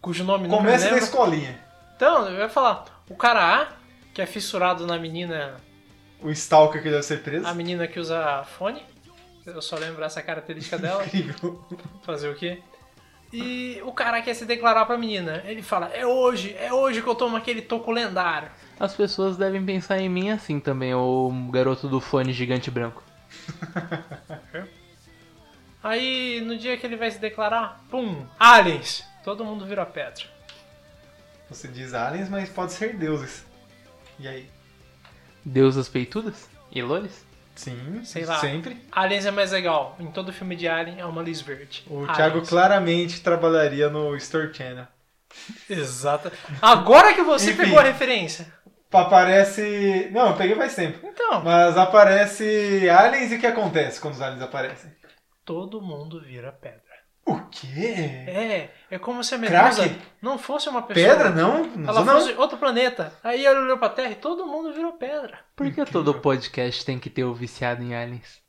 [0.01, 1.59] cujo nome não me Comece da escolinha.
[1.95, 3.67] Então, eu ia falar, o cara A,
[4.13, 5.55] que é fissurado na menina,
[6.21, 7.47] O Stalker que deve ser preso.
[7.47, 8.83] a menina que usa fone,
[9.45, 11.63] eu só lembro essa característica dela, Incrível.
[12.03, 12.61] fazer o quê?
[13.33, 17.07] E o cara quer se declarar pra menina, ele fala, é hoje, é hoje que
[17.07, 18.49] eu tomo aquele toco lendário.
[18.77, 23.01] As pessoas devem pensar em mim assim também, o garoto do fone gigante branco.
[25.83, 30.25] Aí, no dia que ele vai se declarar, pum, aliens, todo mundo vira pedra.
[31.49, 33.43] Você diz aliens, mas pode ser deuses.
[34.21, 34.49] E aí?
[35.43, 36.47] Deusas peitudas?
[36.71, 37.25] E lolis?
[37.55, 38.39] Sim, Sei lá.
[38.39, 38.77] sempre.
[38.91, 41.83] Aliens é mais legal, em todo filme de Alien é uma luz verde.
[41.87, 42.15] O Aliens.
[42.15, 44.87] Thiago claramente trabalharia no Store Channel.
[45.69, 46.31] Exato.
[46.61, 47.63] Agora que você Enfim.
[47.63, 48.51] pegou a referência.
[48.91, 50.09] Aparece.
[50.11, 50.99] Não, eu peguei faz tempo.
[51.07, 54.91] Então, Mas aparece aliens e o que acontece quando os aliens aparecem?
[55.45, 56.90] todo mundo vira pedra.
[57.25, 57.93] O quê?
[58.27, 59.37] É, é como se a?
[59.37, 61.07] Medusa não fosse uma pessoa.
[61.15, 61.29] Pedra?
[61.29, 62.13] Não, não Ela sou não.
[62.19, 63.13] fosse outro planeta.
[63.23, 65.39] Aí ela olhou pra Terra e todo mundo virou pedra.
[65.55, 68.41] Por que todo podcast tem que ter o viciado em aliens?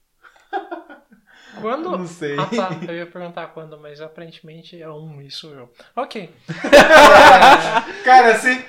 [1.61, 1.91] Quando.
[1.91, 2.35] Não sei.
[2.39, 5.71] Ah tá, eu ia perguntar quando, mas aparentemente é um, isso eu.
[5.95, 6.35] Ok.
[8.05, 8.65] Cara, se,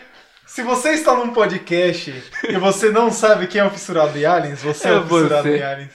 [0.45, 2.11] se você está num podcast
[2.49, 5.43] e você não sabe quem é o fissurado em aliens, você é, É o fissurado
[5.43, 5.57] você.
[5.57, 5.93] em aliens.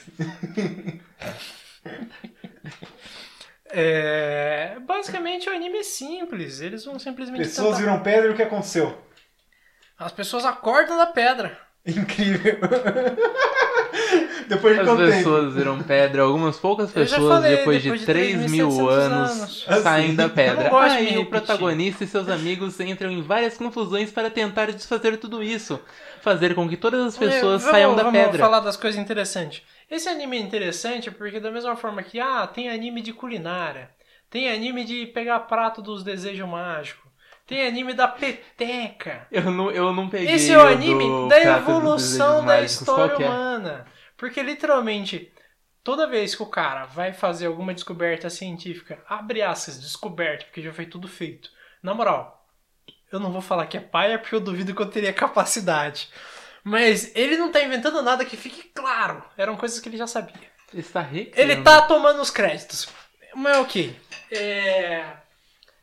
[3.71, 6.59] É, basicamente o anime é simples.
[6.61, 7.39] Eles vão simplesmente.
[7.43, 8.97] Pessoas tentar- viram pedra e o que aconteceu?
[9.97, 11.57] As pessoas acordam da pedra.
[11.85, 12.57] Incrível.
[14.47, 14.97] Depois de As tempo?
[15.11, 19.31] pessoas viram pedra, algumas poucas pessoas, falei, depois, depois de de 3 mil 3.700 anos,
[19.67, 19.83] anos.
[19.83, 20.15] saem Assim.
[20.15, 20.63] da pedra.
[20.63, 24.29] não gosto de me Aí o protagonista e seus amigos entram em várias confusões para
[24.31, 25.79] tentar desfazer tudo isso.
[26.21, 28.39] Fazer com que todas as pessoas vamos- saiam da vamos pedra.
[28.39, 29.61] falar das coisas interessantes.
[29.89, 33.89] Esse anime é interessante porque da mesma forma que ah, tem anime de culinária,
[34.29, 37.09] tem anime de pegar prato dos desejos mágicos,
[37.47, 39.27] tem anime da peteca.
[39.31, 43.23] Eu não, eu não peguei Esse é o anime da evolução da história Qual que
[43.23, 43.27] é?
[43.27, 43.87] humana.
[44.15, 45.33] Porque literalmente,
[45.83, 50.71] toda vez que o cara vai fazer alguma descoberta científica, abre aspas, descoberta, porque já
[50.71, 51.49] foi tudo feito.
[51.81, 52.47] Na moral,
[53.11, 56.09] eu não vou falar que é paia porque eu duvido que eu teria capacidade.
[56.63, 59.23] Mas ele não tá inventando nada que fique claro.
[59.37, 60.49] Eram coisas que ele já sabia.
[60.73, 61.39] Ele está rico.
[61.39, 62.87] Ele tá tomando os créditos.
[63.35, 63.95] Mas ok.
[64.31, 65.03] É...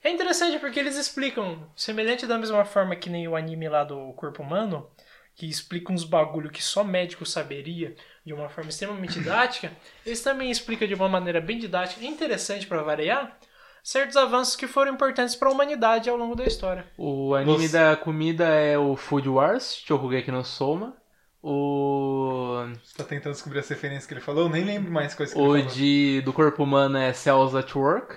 [0.04, 4.12] é interessante porque eles explicam, semelhante da mesma forma que nem o anime lá do
[4.12, 4.88] corpo humano,
[5.34, 9.72] que explica uns bagulho que só médico saberia de uma forma extremamente didática,
[10.04, 13.38] eles também explicam de uma maneira bem didática e interessante pra variar
[13.87, 16.85] certos avanços que foram importantes pra humanidade ao longo da história.
[16.99, 20.96] O anime Você- da comida é o Food Wars, Shokugeki no Soma.
[21.40, 24.44] O, Você tá tentando descobrir as referências que ele falou?
[24.46, 25.77] Eu nem lembro mais coisas que o ele falou.
[25.77, 28.16] de, do corpo humano é Cells at Work.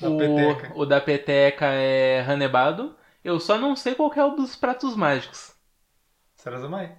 [0.00, 0.72] Da o, peteca.
[0.74, 2.96] o da peteca é Hanebado.
[3.22, 5.52] Eu só não sei qual que é o dos pratos mágicos.
[6.36, 6.96] Sarazamai.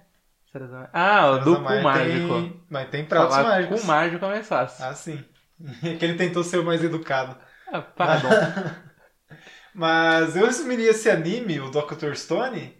[0.52, 2.34] Será- Ah, o do cu Sarazamai mágico.
[2.34, 2.62] Tem...
[2.70, 3.80] Mas tem pratos Falar mágicos.
[3.80, 4.84] cu mágico é mais fácil.
[4.84, 5.24] Ah, sim.
[5.82, 7.36] É que ele tentou ser o mais educado.
[7.72, 8.28] Ah, pardon.
[9.74, 12.14] Mas eu resumiria esse anime, o Dr.
[12.14, 12.76] Stone,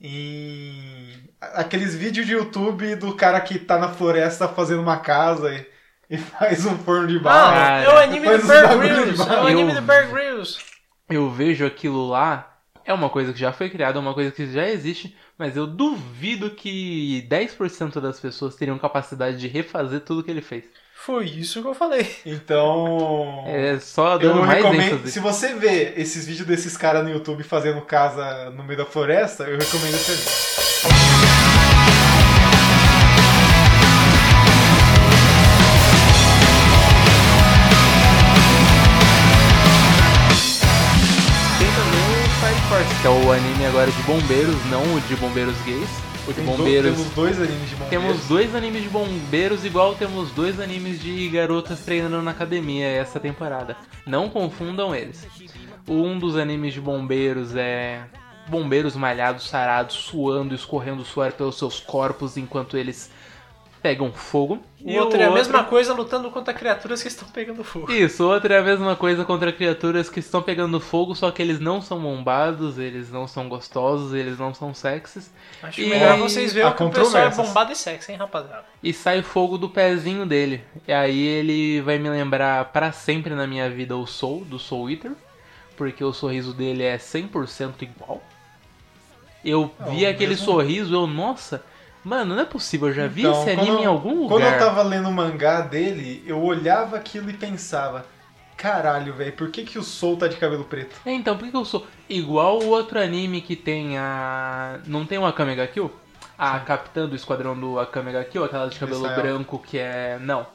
[0.00, 5.66] em aqueles vídeos de YouTube do cara que tá na floresta fazendo uma casa e,
[6.10, 7.52] e faz um forno de Ah, barro.
[7.54, 7.82] cara.
[7.82, 9.22] é o anime do Bear Grylls!
[9.22, 10.58] É o anime Eu- do Bear Grylls!
[11.10, 14.46] eu vejo aquilo lá, é uma coisa que já foi criada, é uma coisa que
[14.52, 20.30] já existe, mas eu duvido que 10% das pessoas teriam capacidade de refazer tudo que
[20.30, 20.64] ele fez.
[21.06, 22.04] Foi isso que eu falei.
[22.26, 23.44] Então.
[23.46, 24.94] É só Eu dando mais recomendo.
[24.94, 25.12] ênfase.
[25.12, 29.44] Se você vê esses vídeos desses caras no YouTube fazendo casa no meio da floresta,
[29.44, 30.65] eu recomendo esse anime.
[42.76, 45.88] Force, que é o anime agora de bombeiros, não o de bombeiros gays.
[46.28, 46.94] O de bombeiros.
[46.94, 47.88] temos dois animes de bombeiros.
[47.88, 53.18] Temos dois animes de bombeiros, igual temos dois animes de garotas treinando na academia essa
[53.18, 53.78] temporada.
[54.06, 55.26] Não confundam eles.
[55.88, 58.02] Um dos animes de bombeiros é
[58.46, 63.10] bombeiros malhados, sarados, suando, escorrendo suor pelos seus corpos enquanto eles
[63.86, 64.58] pegam fogo.
[64.84, 67.90] E o outro é a mesma coisa lutando contra criaturas que estão pegando fogo.
[67.92, 71.58] Isso, outra é a mesma coisa contra criaturas que estão pegando fogo, só que eles
[71.60, 75.30] não são bombados, eles não são gostosos, eles não são sexys.
[75.62, 78.64] Acho E melhor vocês verem que o pessoal é bombado e sexy, hein, rapaziada?
[78.82, 80.62] e sai fogo do pezinho dele.
[80.86, 84.90] E aí ele vai me lembrar pra sempre na minha vida o Soul, do Soul
[84.90, 85.12] Eater,
[85.76, 88.22] porque o sorriso dele é 100% igual.
[89.44, 90.36] Eu É, vi o aquele mesmo.
[90.36, 91.64] sorriso, eu, nossa,
[92.06, 94.50] mano, não é possível, eu já vi Então, esse anime quando- em algum Quando eu
[94.50, 94.58] lugar.
[94.58, 98.06] tava lendo o mangá dele, eu olhava aquilo e pensava:
[98.56, 100.96] caralho, velho, por que, que o Soul tá de cabelo preto?
[101.04, 104.78] É, então, por que eu sou igual o outro anime que tem a.
[104.86, 105.90] Não tem o Akame ga Kill?
[106.38, 109.22] A capitã do esquadrão do Akame ga Kill, aquela de cabelo Israel.
[109.22, 110.18] branco que é.
[110.20, 110.46] Não.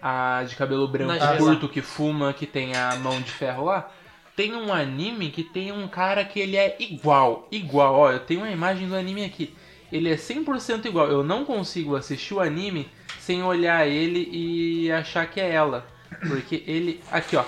[0.00, 3.90] A de cabelo branco curto que fuma, que tem a mão de ferro lá.
[4.36, 7.48] Tem um anime que tem um cara que ele é igual.
[7.50, 9.52] Igual, ó, eu tenho uma imagem do anime aqui.
[9.90, 11.08] Ele é 100% igual.
[11.08, 12.88] Eu não consigo assistir o anime
[13.20, 15.86] sem olhar ele e achar que é ela.
[16.26, 17.00] Porque ele.
[17.10, 17.44] Aqui, ó.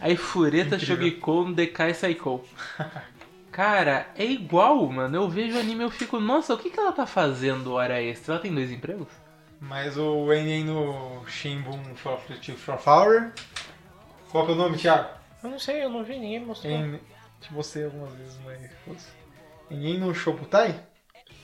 [0.00, 0.78] Aí Fureta.
[0.78, 2.44] Shogikon Dekai Saiko.
[3.52, 5.16] Cara, é igual, mano.
[5.16, 8.02] Eu vejo o anime e eu fico, nossa, o que, que ela tá fazendo hora
[8.02, 8.34] extra?
[8.34, 9.08] Ela tem dois empregos?
[9.60, 12.18] Mas o Enen no Shimbun for
[12.78, 13.30] Flower.
[14.30, 15.10] Qual que é o nome, Thiago?
[15.44, 16.96] Eu não sei, eu não vi ninguém mostrando.
[16.96, 17.00] Em...
[17.40, 19.12] Te mostrei algumas vezes, mas.
[19.72, 20.80] Enen no Shoputai?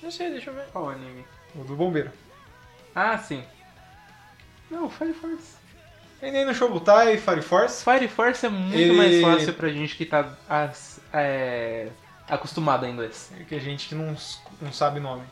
[0.03, 0.67] Não sei, deixa eu ver.
[0.73, 1.25] Qual anime?
[1.55, 2.11] O do bombeiro.
[2.95, 3.43] Ah, sim.
[4.71, 5.57] Não, Fire Force.
[6.21, 7.83] Nem no Shobutai, Fire Force.
[7.85, 11.89] Fire Force é muito Ele- mais fácil pra gente que tá as- é,
[12.29, 13.31] acostumado a inglês.
[13.49, 15.23] Que a gente que não, s- não sabe nome.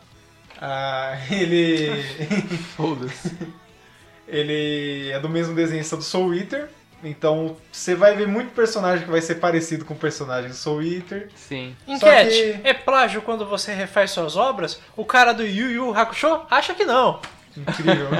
[0.61, 2.03] Ah, ele.
[2.76, 3.36] Foda-se.
[4.26, 6.70] ele é do mesmo desenhista do Soul Eater.
[7.05, 10.82] Então você vai ver muito personagem que vai ser parecido com o personagem do Soul
[10.82, 11.28] Eater.
[11.36, 11.76] Sim.
[11.86, 12.30] Enquete,
[12.62, 14.80] que- é plágio quando você refaz suas obras?
[14.97, 17.20] O cara do Yu Yu Hakusho acha que não.
[17.57, 18.09] Incrível.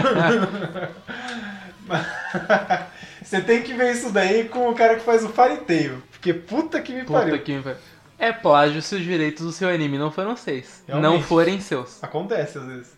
[3.22, 6.02] Você tem que ver isso daí com o cara que faz o Fairy Tail.
[6.10, 7.38] Porque puta que me Puta pariu.
[7.42, 7.78] que me pariu.
[8.18, 10.82] É plágio se os direitos do seu anime não foram seus.
[10.88, 11.24] Não Realmente.
[11.24, 12.02] forem seus.
[12.02, 12.96] Acontece às vezes.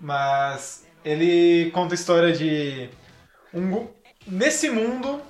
[0.00, 2.88] Mas ele conta a história de.
[3.52, 3.86] Um...
[4.26, 5.20] Nesse mundo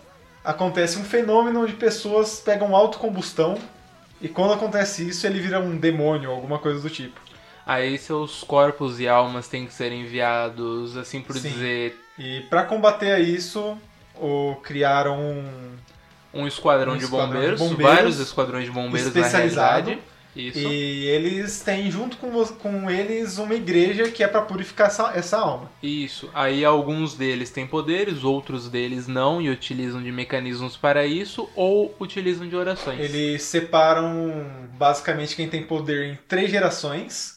[0.45, 3.59] acontece um fenômeno onde pessoas pegam autocombustão.
[4.21, 7.21] E quando acontece isso, ele vira um demônio, alguma coisa do tipo.
[7.67, 11.51] Aí seus corpos e almas têm que ser enviados, assim por Sim.
[11.51, 13.77] dizer, E pra combater isso,
[14.15, 14.55] o...
[14.63, 15.77] criaram um
[16.33, 19.87] um esquadrão, Um de, esquadrão de bombeiros, bombeiros vários esquadrões de bombeiros na especializado.
[19.87, 20.16] realidade.
[20.37, 20.59] Isso.
[20.59, 25.39] E eles têm junto com, com eles uma igreja que é pra purificar essa, essa
[25.39, 25.71] alma.
[25.83, 26.31] Isso.
[26.35, 31.95] Aí alguns deles têm poderes, outros deles não e utilizam de mecanismos para isso ou
[31.99, 33.01] utilizam de orações.
[33.01, 37.37] Eles separam basicamente quem tem poder em três gerações.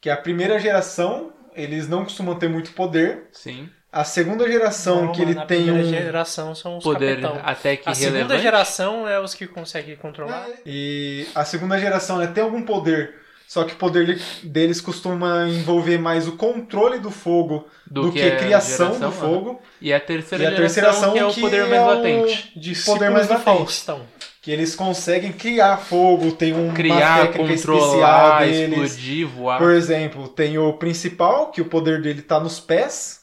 [0.00, 3.26] Que é a primeira geração, eles não costumam ter muito poder.
[3.32, 3.68] Sim.
[3.90, 5.82] A segunda geração, Não, que ele tem um.
[5.82, 7.40] geração são os Poder capitão.
[7.42, 8.42] até que A segunda relevante.
[8.42, 10.46] geração é os que conseguem controlar.
[10.66, 13.14] E a segunda geração né, tem algum poder.
[13.46, 18.20] Só que o poder de- deles costuma envolver mais o controle do fogo do, que,
[18.20, 19.62] a a criação geração, do fogo.
[19.80, 21.86] E a terceira, E a geração, terceira geração que é o poder mais é o
[21.86, 22.52] latente.
[22.60, 24.02] Discípulos poder mais do latente.
[24.42, 28.90] Que eles conseguem criar fogo, tem uma Criar, técnica controlar, especial deles.
[28.92, 29.58] explodir, voar.
[29.58, 33.17] Por exemplo, tem o principal, que o poder dele tá nos pés.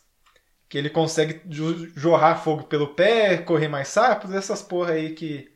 [0.68, 5.52] Que ele consegue jo- jorrar fogo pelo pé, correr mais rápido, essas porra aí que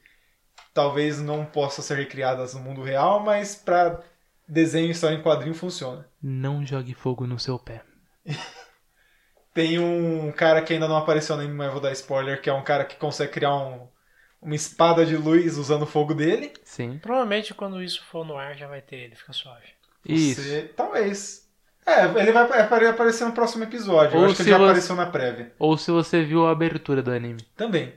[0.74, 4.02] talvez não possam ser recriadas no mundo real, mas pra
[4.48, 6.08] desenho e história em quadrinho funciona.
[6.22, 7.82] Não jogue fogo no seu pé.
[9.54, 12.64] Tem um cara que ainda não apareceu nem mas vou dar spoiler, que é um
[12.64, 13.88] cara que consegue criar um-
[14.42, 16.54] uma espada de luz usando o fogo dele.
[16.64, 17.00] Sim.
[17.00, 19.68] Provavelmente quando isso for no ar já vai ter ele, fica suave.
[20.06, 20.42] Isso.
[20.42, 21.49] Você- talvez.
[21.90, 24.16] É, ele vai apare- aparecer no próximo episódio.
[24.16, 25.52] Eu Ou acho que se ele já você- apareceu na prévia.
[25.58, 27.42] Ou se você viu a abertura do anime.
[27.56, 27.94] Também.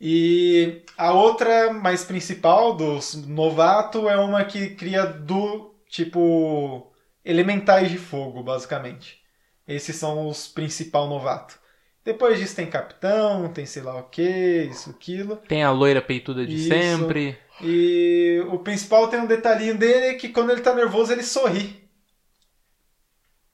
[0.00, 6.90] E a outra mais principal dos novato é uma que cria do tipo
[7.24, 9.18] elementais de fogo, basicamente.
[9.66, 11.60] Esses são os principal novato.
[12.04, 15.36] Depois disso tem capitão, tem sei lá o que, isso, aquilo.
[15.46, 16.68] Tem a loira peituda de Isso.
[16.68, 17.38] sempre.
[17.60, 21.80] E o principal tem um detalhinho dele que quando ele tá nervoso ele sorri.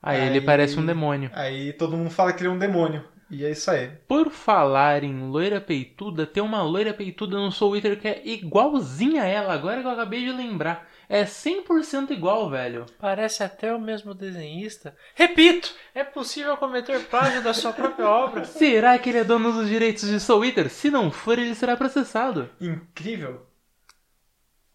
[0.03, 1.31] Aí, Aí- ele parece um demônio.
[1.35, 3.05] Aí todo mundo fala que ele é um demônio.
[3.31, 3.91] E é isso aí.
[4.09, 9.23] Por falar em loira peituda, tem uma loira peituda no Soul Eater que é igualzinha
[9.23, 10.89] a ela, agora que eu acabei de lembrar.
[11.11, 12.87] É 100% igual, velho.
[12.99, 14.95] Parece até o mesmo desenhista.
[15.15, 18.45] Repito, é possível cometer plágio da sua própria obra.
[18.45, 20.71] Será que ele é dono dos direitos de Soul Eater?
[20.71, 22.49] Se não for, ele será processado.
[22.61, 23.47] Incrível.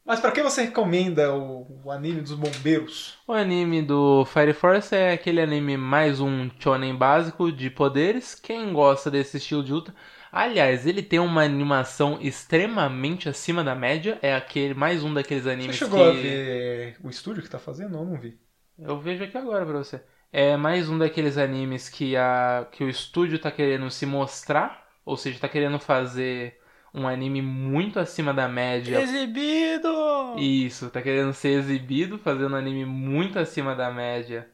[0.06, 3.18] Mas pra que você recomenda o, o anime dos bombeiros?
[3.26, 8.36] O anime do Fire Force é aquele anime mais um shonen básico de poderes.
[8.36, 9.96] Quem gosta desse estilo de luta...
[10.30, 14.18] Aliás, ele tem uma animação extremamente acima da média.
[14.20, 16.10] É aquele mais um daqueles Você animes chegou que...
[16.10, 17.96] a ver o estúdio que tá fazendo?
[17.98, 18.38] Eu não vi.
[18.80, 20.02] Eu vejo aqui agora pra você.
[20.32, 25.16] É mais um daqueles animes que, a, que o estúdio tá querendo se mostrar, ou
[25.16, 26.60] seja, tá querendo fazer
[26.94, 29.00] um anime muito acima da média.
[29.02, 30.36] Exibido!
[30.38, 34.48] Isso, tá querendo ser exibido, fazendo um anime muito acima da média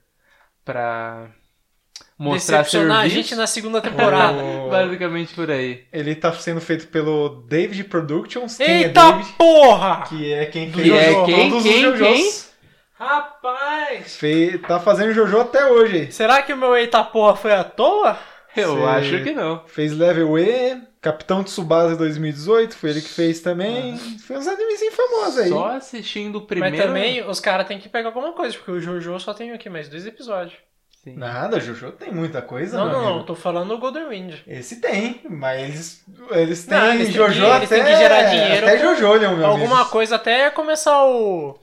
[0.64, 1.28] pra
[2.18, 3.16] mostrar Decepcionar a serviço.
[3.30, 4.38] gente na segunda temporada.
[4.42, 5.86] O- Basicamente por aí.
[5.92, 8.58] Ele tá sendo feito pelo David Productions.
[8.58, 9.34] Quem é Eita David?
[9.38, 10.04] porra!
[10.08, 12.00] Que é quem fez Que é Jojo, quem, todos os quem, Jojos.
[12.08, 12.50] quem?
[12.94, 14.18] Rapaz!
[14.18, 16.12] Fe- Tá fazendo Jojo até hoje.
[16.12, 18.18] Será que o meu eita porra foi à toa?
[18.56, 18.86] Eu Sei.
[18.86, 19.64] acho que não.
[19.68, 23.97] Fez Level E, Capitão Tsubasa 2018, foi ele que fez também.
[23.97, 25.50] Foi uns animezinhos famosos aí.
[25.50, 26.76] Só assistindo o primeiro.
[26.76, 29.70] Mas também os caras têm que pegar alguma coisa, porque o Jojo só tem aqui
[29.70, 30.58] mais dois episódios.
[31.02, 31.16] Sim.
[31.16, 34.34] Nada, Jojo tem muita coisa, Não, não, não, tô falando do Golden Wind.
[34.45, 37.56] Esse tem, mas eles, eles têm Não, eles Jojo que- até...
[37.58, 39.89] eles têm que gerar dinheiro Até Jojo, né, meu Alguma amigo?
[39.91, 41.58] coisa até começar o.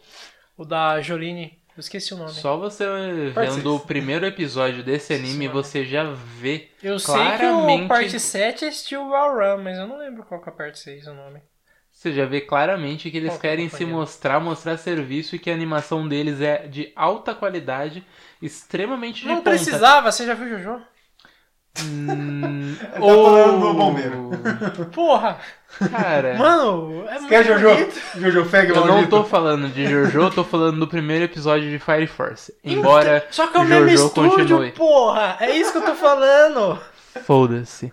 [0.56, 1.58] O da Jolene.
[1.76, 2.30] Eu esqueci o nome.
[2.32, 2.84] Só você
[3.34, 6.70] vendo o primeiro episódio desse anime, você já vê.
[6.82, 10.40] Eu sei que o claramente- parte 7 é Steel Run, mas eu não lembro qual
[10.40, 11.40] que é a parte 6 o nome.
[11.92, 15.38] Você já vê claramente que eles Qual que a querem se mostrar, mostrar serviço e
[15.38, 18.04] que a animação deles é de alta qualidade,
[18.40, 19.50] extremamente de Não ponta.
[19.50, 20.82] precisava, você já viu Jojo?
[21.84, 24.30] Hum, tá falando do bombeiro.
[24.92, 25.38] Porra!
[25.90, 27.68] Cara, Mano, é muito Quer Jojo?
[27.68, 28.00] bonito.
[28.16, 31.78] Jojo Feg, eu não tô falando de Jojo, eu tô falando do primeiro episódio de
[31.78, 32.54] Fire Force.
[32.64, 34.72] Embora Só que é o mesmo Jojo estúdio, continue.
[34.72, 35.36] porra!
[35.40, 36.78] É isso que eu tô falando!
[37.24, 37.92] Foda-se.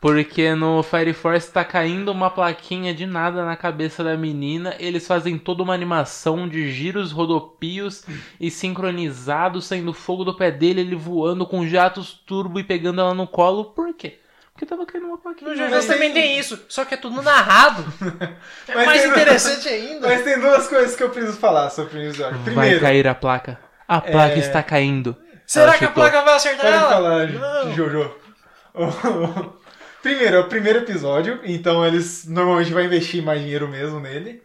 [0.00, 4.76] Porque no Fire Force tá caindo uma plaquinha de nada na cabeça da menina.
[4.78, 8.04] Eles fazem toda uma animação de giros, rodopios
[8.40, 13.12] e sincronizados, saindo fogo do pé dele, ele voando com jatos turbo e pegando ela
[13.12, 13.64] no colo.
[13.66, 14.20] Por quê?
[14.52, 15.50] Porque tava caindo uma plaquinha.
[15.50, 15.56] No?
[15.56, 17.84] Jojo também tem isso, só que é tudo narrado.
[18.68, 20.06] É Mas mais interessante ainda.
[20.08, 22.36] Mas tem duas coisas que eu preciso falar sobre o episódio.
[22.38, 23.58] Vai Primeiro, cair a placa.
[23.86, 24.38] A placa É.
[24.38, 25.16] está caindo.
[25.46, 26.88] Será Ela que a placa vai acertar pode ela?
[26.90, 27.70] falar Não.
[27.70, 28.14] de Jojo.
[30.02, 34.42] Primeiro, é o primeiro episódio, então eles normalmente vão investir mais dinheiro mesmo nele.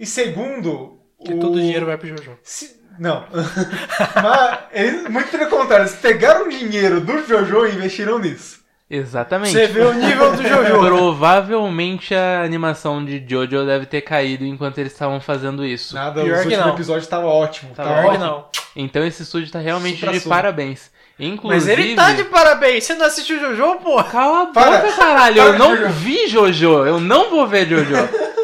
[0.00, 1.38] E segundo, Que o...
[1.38, 2.38] todo o dinheiro vai pro Jojo.
[2.42, 3.24] Se- Não.
[4.14, 8.58] Mas, eles, muito pelo contrário, eles pegaram o dinheiro do Jojo e investiram nisso.
[8.90, 9.52] Exatamente.
[9.52, 10.78] Você vê o nível do Jojo.
[10.86, 15.94] Provavelmente a animação de Jojo deve ter caído enquanto eles estavam fazendo isso.
[15.94, 16.74] Nada, Pior os que últimos não.
[16.74, 17.74] episódios tava ótimo.
[17.74, 18.24] Tava Tava ótimo.
[18.24, 18.46] não.
[18.74, 20.34] Então esse estúdio tá realmente Supra de suma.
[20.36, 20.90] parabéns.
[21.18, 21.72] Mas Inclusive.
[21.72, 22.84] ele tá de parabéns.
[22.84, 24.04] Você não assistiu o Jojo, porra?
[24.04, 24.78] Cala a Para.
[24.78, 25.36] boca, caralho.
[25.42, 25.92] Para, Eu não Jojo.
[25.94, 26.86] vi Jojo.
[26.86, 27.94] Eu não vou ver Jojo.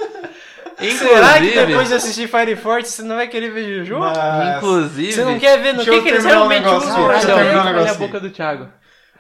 [0.98, 1.94] Será que depois de Inclusive.
[1.94, 4.00] assistir Fire Force você não vai querer ver Jojo?
[4.00, 5.12] Mas, Inclusive.
[5.12, 7.74] Você não quer ver no que, que eles um realmente negócio usam Deixa eu terminar
[7.74, 8.68] um a boca do Thiago.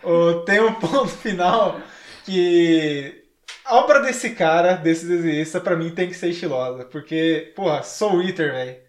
[0.02, 1.78] Ô, tem um ponto final
[2.24, 3.22] que
[3.64, 6.84] a obra desse cara, desse desenhista, pra mim tem que ser estilosa.
[6.84, 8.83] Porque, porra, Soul Eater, velho.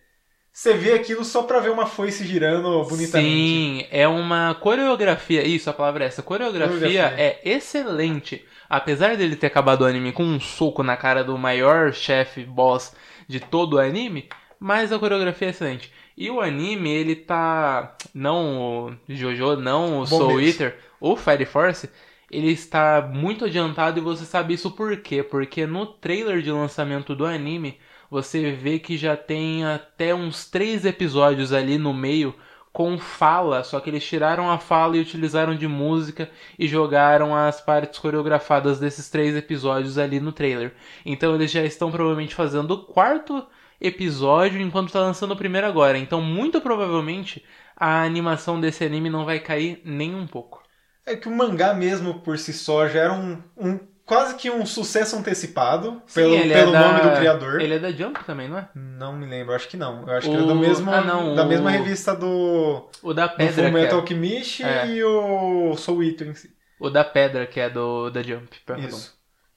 [0.55, 3.29] Você vê aquilo só pra ver uma foice girando bonitamente.
[3.29, 5.45] Sim, é uma coreografia.
[5.45, 6.23] Isso, a palavra é essa.
[6.23, 7.13] Coreografia, Coreografia.
[7.21, 8.41] é excelente.
[8.69, 12.95] Apesar dele ter acabado o anime com um soco na cara do maior chefe boss
[13.27, 15.91] de todo o anime, mas a coreografia é excelente.
[16.15, 17.97] E o anime, ele tá.
[18.13, 20.53] Não o Jojo, não o Soul Bombeiros.
[20.61, 21.89] Eater, o Fire Force.
[22.31, 25.21] Ele está muito adiantado e você sabe isso por quê?
[25.21, 27.77] Porque no trailer de lançamento do anime,
[28.15, 32.35] você vê que já tem até uns três episódios ali no meio
[32.73, 37.61] com fala, só que eles tiraram a fala e utilizaram de música e jogaram as
[37.61, 40.73] partes coreografadas desses três episódios ali no trailer.
[41.05, 43.45] Então eles já estão provavelmente fazendo o quarto
[43.79, 45.97] episódio enquanto tá lançando o primeiro agora.
[45.97, 47.43] Então muito provavelmente
[47.75, 50.63] a animação desse anime não vai cair nem um pouco.
[51.05, 54.65] É que o mangá mesmo por si só já era um, um- quase que um
[54.65, 57.59] sucesso antecipado pelo, Sim, ele é pelo da- nome do criador.
[57.61, 58.69] Ele é da Jump também, não é?
[58.75, 60.07] Não me lembro, acho que não.
[60.07, 62.87] Eu acho que O- ele é do mesmo, ah, não, da o- mesma revista do,
[63.01, 64.87] O da do Pedra, Full que Metal é, Alchemist É.
[64.87, 66.49] e o Soul Eater em si.
[66.79, 68.87] o da Pedra que é do da Jump, perdão.
[68.87, 69.13] Isso.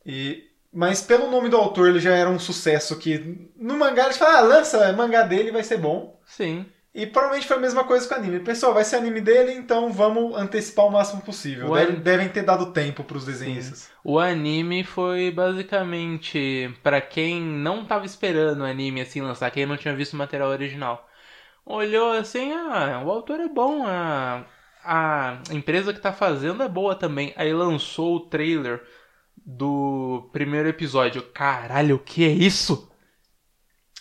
[0.07, 4.17] E, mas pelo nome do autor ele já era um sucesso que no mangá eles
[4.17, 6.19] falam, ah, lança mangá dele vai ser bom.
[6.25, 6.65] Sim.
[6.95, 8.41] E provavelmente foi a mesma coisa com o anime.
[8.41, 11.69] Pessoal, vai ser anime dele, então vamos antecipar o máximo possível.
[11.69, 13.91] O Devem, an- devem ter dado tempo pros desenhistas.
[14.03, 19.77] O anime foi basicamente pra quem não tava esperando o anime assim lançar, quem não
[19.77, 21.09] tinha visto o material original.
[21.67, 24.47] Olhou assim, ah, o autor é bom, a,
[24.85, 27.33] a empresa que tá fazendo é boa também.
[27.37, 28.83] Aí lançou o trailer
[29.37, 31.23] do primeiro episódio.
[31.33, 32.91] Caralho, o que é isso?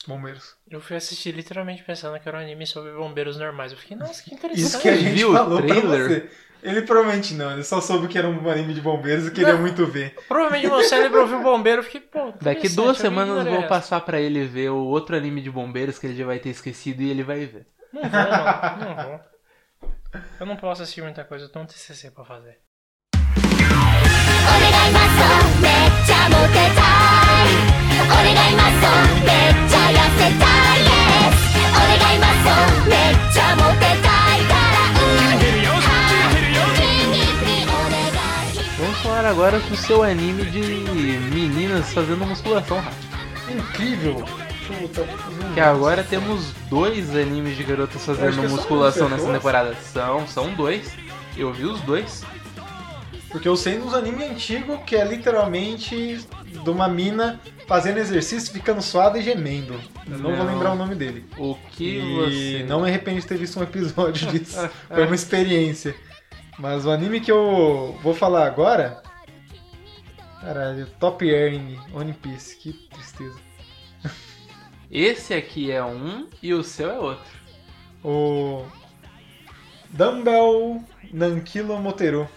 [0.08, 0.57] Bombeiros.
[0.70, 3.72] Eu fui assistir literalmente pensando que era um anime sobre bombeiros normais.
[3.72, 4.66] Eu fiquei, nossa, que interessante.
[4.66, 6.08] Isso que a gente viu o falou pra trailer?
[6.08, 6.30] você.
[6.64, 9.62] Ele provavelmente não, ele só soube que era um anime de bombeiros e queria Não.
[9.62, 10.16] muito ver.
[10.28, 11.80] Provavelmente meu cérebro ouviu bombeiro.
[11.80, 12.34] Eu fiquei, pô.
[12.42, 16.16] Daqui duas semanas vou passar pra ele ver o outro anime de bombeiros que ele
[16.16, 17.66] já vai ter esquecido e ele vai ver.
[17.94, 18.78] Não vou, mano.
[18.80, 19.20] Não vou.
[20.40, 22.58] Eu não posso assistir muita coisa, eu tenho um TCC pra fazer.
[29.74, 29.77] お
[38.78, 40.62] Vamos falar agora do seu anime de
[41.34, 42.84] meninas fazendo musculação
[43.50, 44.26] Incrível!
[45.54, 49.74] Que agora temos dois animes de garotas fazendo é musculação nessa temporada.
[49.76, 50.92] São, são dois.
[51.38, 52.24] Eu vi os dois.
[53.30, 58.82] Porque eu sei dos animes antigos que é literalmente de uma mina fazendo exercício, ficando
[58.82, 59.74] suada e gemendo.
[60.10, 60.54] Eu não, vou Não.
[60.54, 61.26] lembrar o nome dele.
[61.38, 62.66] O que E você.
[62.68, 64.70] não me arrependo de ter visto um episódio disso.
[64.88, 65.94] Foi uma experiência.
[66.58, 69.04] Mas o anime que eu vou falar agora.
[70.42, 71.60] Caralho, Top Air
[71.94, 73.38] One Piece, que tristeza.
[74.90, 77.38] Esse aqui é um e o seu é outro.
[78.04, 78.64] O
[79.90, 82.30] Dumbbell Nankilo Moteru.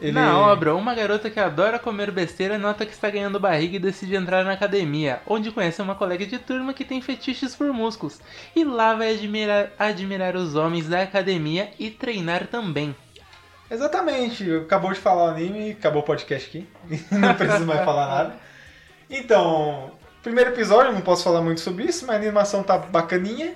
[0.00, 0.12] Ele...
[0.12, 4.16] Na obra, uma garota que adora comer besteira nota que está ganhando barriga e decide
[4.16, 8.18] entrar na academia, onde conhece uma colega de turma que tem fetiches por músculos.
[8.56, 12.96] E lá vai admirar, admirar os homens da academia e treinar também.
[13.70, 16.66] Exatamente, acabou de falar o anime, acabou o podcast aqui.
[17.12, 18.36] não preciso mais falar nada.
[19.08, 19.92] Então,
[20.22, 23.54] primeiro episódio, não posso falar muito sobre isso, mas a animação tá bacaninha.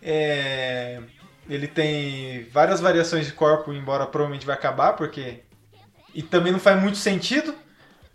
[0.00, 1.00] É,
[1.50, 5.40] Ele tem várias variações de corpo, embora provavelmente vai acabar, porque.
[6.14, 7.54] E também não faz muito sentido.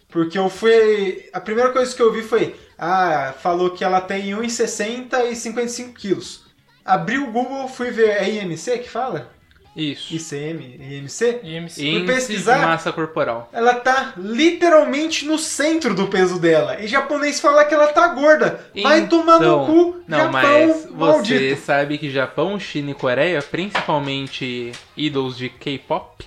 [0.09, 1.29] Porque eu fui.
[1.33, 2.55] A primeira coisa que eu vi foi.
[2.77, 6.45] Ah, falou que ela tem 1,60 e 55 quilos.
[6.83, 8.11] Abri o Google, fui ver.
[8.11, 9.34] É IMC que fala?
[9.75, 10.15] Isso.
[10.15, 10.77] ICM?
[10.79, 11.39] IMC?
[11.43, 11.85] IMC.
[11.85, 12.59] Índice pesquisar.
[12.59, 13.49] massa corporal.
[13.51, 16.79] Ela tá literalmente no centro do peso dela.
[16.79, 18.65] E japonês fala que ela tá gorda.
[18.81, 21.61] Vai tomar no Então, cu, Não, Japão mas você maldito.
[21.61, 26.25] sabe que Japão, China e Coreia, principalmente idols de K-pop,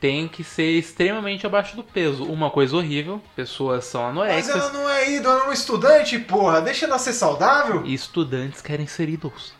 [0.00, 2.24] tem que ser extremamente abaixo do peso.
[2.24, 6.18] Uma coisa horrível, pessoas são Mas anorexas ela não é ídolo, ela é uma estudante,
[6.18, 6.60] porra.
[6.60, 7.82] Deixa ela ser saudável.
[7.84, 9.52] e estudantes querem ser idols.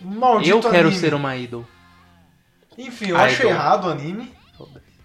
[0.00, 1.00] Maldito Eu quero anime.
[1.00, 1.64] ser uma idol.
[2.80, 4.32] Enfim, eu acho errado o anime.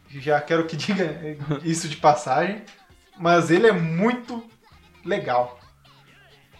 [0.09, 1.19] Já quero que diga
[1.63, 2.63] isso de passagem.
[3.17, 4.43] Mas ele é muito
[5.03, 5.59] legal.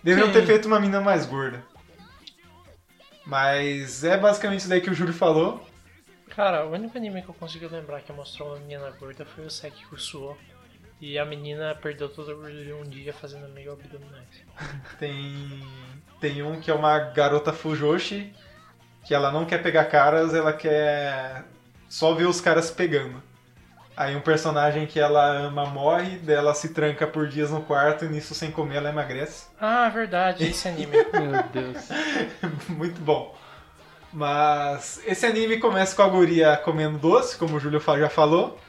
[0.04, 1.64] Deveriam ter feito uma mina mais gorda.
[3.26, 5.66] Mas é basicamente isso daí que o Júlio falou.
[6.30, 9.50] Cara, o único anime que eu consigo lembrar que mostrou uma menina gorda foi o
[9.50, 10.38] Seki Kusuo.
[11.02, 14.28] E a menina perdeu toda a gordura um dia fazendo meio abdominais.
[14.98, 15.68] Tem,
[16.22, 18.34] tem um que é uma garota Fujoshi,
[19.06, 21.44] que ela não quer pegar caras, ela quer
[21.88, 23.22] só ver os caras pegando.
[23.96, 28.10] Aí um personagem que ela ama morre, dela se tranca por dias no quarto e
[28.10, 29.46] nisso sem comer ela emagrece.
[29.62, 30.92] Ah, verdade, esse anime.
[31.14, 31.88] Meu Deus.
[32.68, 33.34] Muito bom.
[34.12, 38.60] Mas esse anime começa com a guria comendo doce, como o Júlio já falou.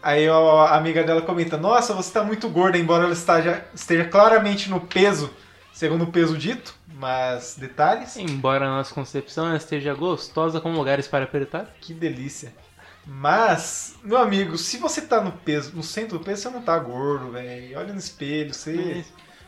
[0.00, 4.70] Aí a amiga dela comenta, nossa, você tá muito gorda, embora ela esteja, esteja claramente
[4.70, 5.34] no peso,
[5.78, 8.16] segundo o peso dito, mas detalhes.
[8.16, 11.72] Embora a nossa concepção esteja gostosa com lugares para apertar.
[11.80, 12.52] Que delícia.
[13.06, 16.78] Mas, meu amigo, se você tá no peso, no centro do peso, você não tá
[16.78, 17.78] gordo, velho.
[17.78, 19.04] Olha no espelho, você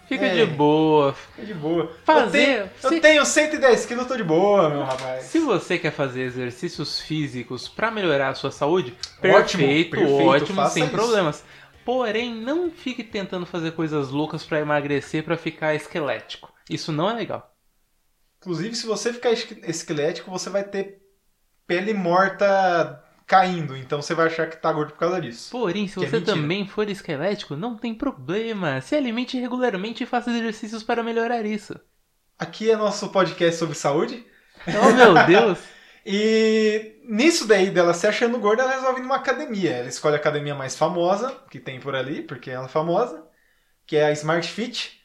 [0.08, 0.44] Fica É.
[0.44, 1.12] de boa.
[1.36, 1.92] fica de boa.
[2.04, 5.24] Fazer- Eu tenho, se- eu tenho 110 quilos, eu tô de boa, meu rapaz.
[5.24, 10.66] Se você quer fazer exercícios físicos para melhorar a sua saúde, Ótimo, perfeito, perfeito, ótimo,
[10.68, 10.92] sem isso.
[10.92, 11.44] problemas.
[11.92, 16.52] Porém, não fique tentando fazer coisas loucas para emagrecer para ficar esquelético.
[16.68, 17.52] Isso não é legal.
[18.40, 21.02] Inclusive, se você ficar esque- esquelético, você vai ter
[21.66, 23.76] pele morta caindo.
[23.76, 25.50] Então você vai achar que tá gordo por causa disso.
[25.50, 26.36] Porém, se é você mentira.
[26.36, 28.80] também for esquelético, não tem problema.
[28.80, 31.74] Se alimente regularmente e faça exercícios para melhorar isso.
[32.38, 34.24] Aqui é nosso podcast sobre saúde.
[34.66, 35.58] Oh meu Deus!
[36.12, 39.70] E nisso daí dela se achando gorda, ela resolve ir numa academia.
[39.76, 43.24] Ela escolhe a academia mais famosa que tem por ali, porque ela é famosa,
[43.86, 45.00] que é a Smart Fit.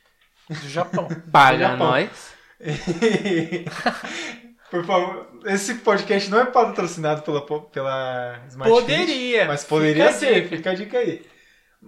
[0.50, 1.08] Do Japão.
[1.32, 1.78] Paga Japão.
[1.78, 2.34] nós.
[4.72, 9.40] Por favor, esse podcast não é patrocinado pela, pela Smart Poderia.
[9.42, 10.58] Fit, mas poderia Fica ser, dica.
[10.58, 11.26] fica a dica aí.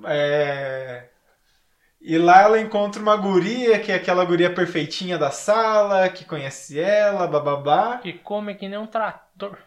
[0.05, 1.09] É,
[1.99, 6.79] E lá ela encontra uma guria, que é aquela guria perfeitinha da sala, que conhece
[6.79, 7.97] ela, bababá.
[7.97, 9.57] Que come que nem um trator.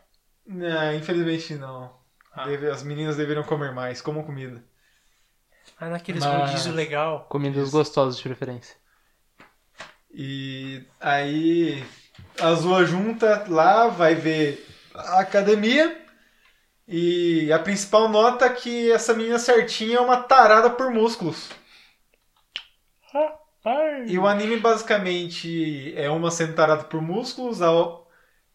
[0.47, 1.93] Não, infelizmente não.
[2.33, 2.47] Ah.
[2.47, 4.63] Deve- as meninas deveriam comer mais, como comida.
[5.79, 7.27] Ah, naqueles Mas- rodízio legal.
[7.29, 8.77] Comidas gostosas de preferência.
[10.13, 11.85] E aí
[12.41, 16.01] as duas juntas lá, vai ver a academia.
[16.87, 21.51] E a principal nota é que essa menina certinha é uma tarada por músculos.
[24.07, 28.01] E o anime basicamente é uma sendo tarada por músculos a-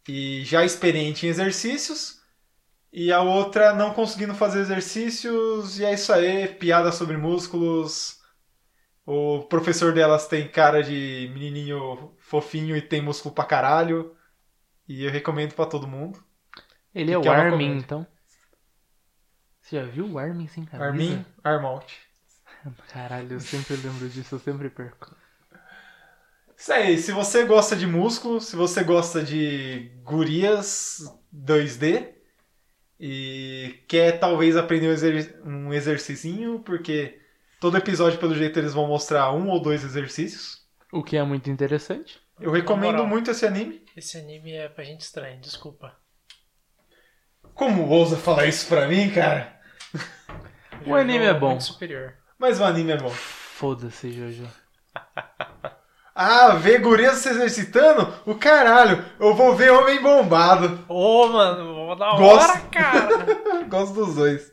[0.08, 2.22] e já experiente em exercícios.
[2.92, 8.22] E a outra não conseguindo fazer exercícios, e é isso aí, piada sobre músculos.
[9.06, 14.16] O professor delas tem cara de menininho fofinho e tem músculo pra caralho.
[14.88, 16.24] E eu recomendo pra todo mundo.
[16.94, 17.74] Ele é o Armin, comédia.
[17.84, 18.08] então.
[19.62, 20.86] Você já viu o Armin sem camisa?
[20.88, 21.86] Armin Armont.
[22.92, 25.16] Caralho, eu sempre lembro disso, eu sempre perco.
[26.58, 31.02] Isso aí, se você gosta de músculo, se você gosta de gurias
[31.34, 32.14] 2D
[33.00, 37.20] e quer talvez aprender um, exer um exercicinho, porque
[37.60, 40.66] todo episódio, pelo jeito, eles vão mostrar um ou dois exercícios.
[40.92, 42.20] O que é muito interessante.
[42.40, 43.08] Eu recomendo moral.
[43.08, 43.84] muito esse anime.
[43.96, 45.96] Esse anime é pra gente estranha, desculpa.
[47.54, 49.60] Como ousa falar isso pra mim, cara?
[50.86, 51.52] O anime é bom.
[51.52, 52.16] Muito superior.
[52.38, 53.10] Mas o anime é bom.
[53.10, 54.48] Foda-se, Jojo.
[56.18, 58.08] Ah, ver gurias se exercitando?
[58.26, 60.80] O caralho, eu vou ver homem bombado.
[60.88, 62.52] Ô, mano, da Gosto.
[62.52, 63.10] hora, cara.
[63.68, 64.50] Gosto dos dois.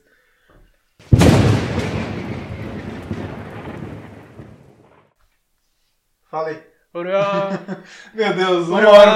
[6.31, 6.63] Falei.
[8.13, 9.11] Meu Deus, uma hora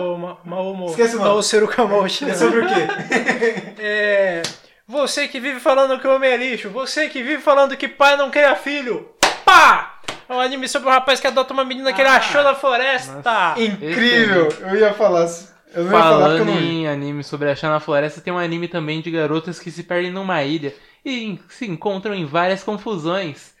[0.00, 1.30] Maomo, Ma- Maomo, Esquece o nome.
[1.30, 2.28] Naoseru Kamoshi.
[2.28, 2.74] É sobre o quê?
[3.78, 4.42] É.
[4.86, 8.30] Você que vive falando que homem é lixo, você que vive falando que pai não
[8.30, 9.08] cria filho.
[9.44, 10.00] Pá!
[10.28, 12.54] É um anime sobre um rapaz que adota uma menina que ele Ah, achou na
[12.54, 13.54] floresta.
[13.56, 14.48] Incrível!
[14.60, 15.28] Eu ia falar.
[15.74, 16.66] Eu não ia falar porque eu Falando não vi.
[16.66, 20.10] em anime sobre achar na floresta, tem um anime também de garotas que se perdem
[20.10, 20.74] numa ilha
[21.04, 23.52] e se encontram em várias confusões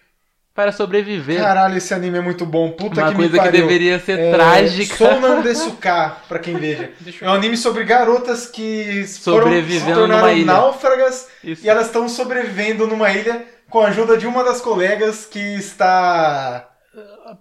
[0.54, 1.40] para sobreviver.
[1.40, 2.70] Caralho, esse anime é muito bom.
[2.72, 3.60] Puta Uma que coisa me que pariu.
[3.62, 4.96] deveria ser É, trágica.
[4.96, 6.90] Sounan Desuka, pra quem veja.
[7.22, 10.44] É um anime sobre garotas que foram, se Sobrevivendo tornaram numa ilha.
[10.52, 11.64] náufragas Isso.
[11.64, 16.68] e elas estão sobrevivendo numa ilha com a ajuda de uma das colegas que está.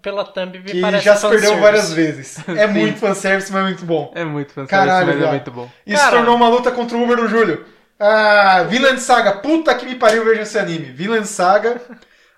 [0.01, 2.38] Pela thumb me que parece já se perdeu várias vezes.
[2.47, 2.74] É Sim.
[2.74, 4.09] muito fanservice, mas é muito bom.
[4.16, 5.70] É muito fanservice, Caralho, mas é muito bom.
[5.86, 6.16] Isso Cara.
[6.16, 7.66] tornou uma luta contra o Uber do Júlio.
[7.99, 10.86] Ah, Vinland Saga, puta que me pariu, veja esse anime.
[10.86, 11.82] Vinland Saga,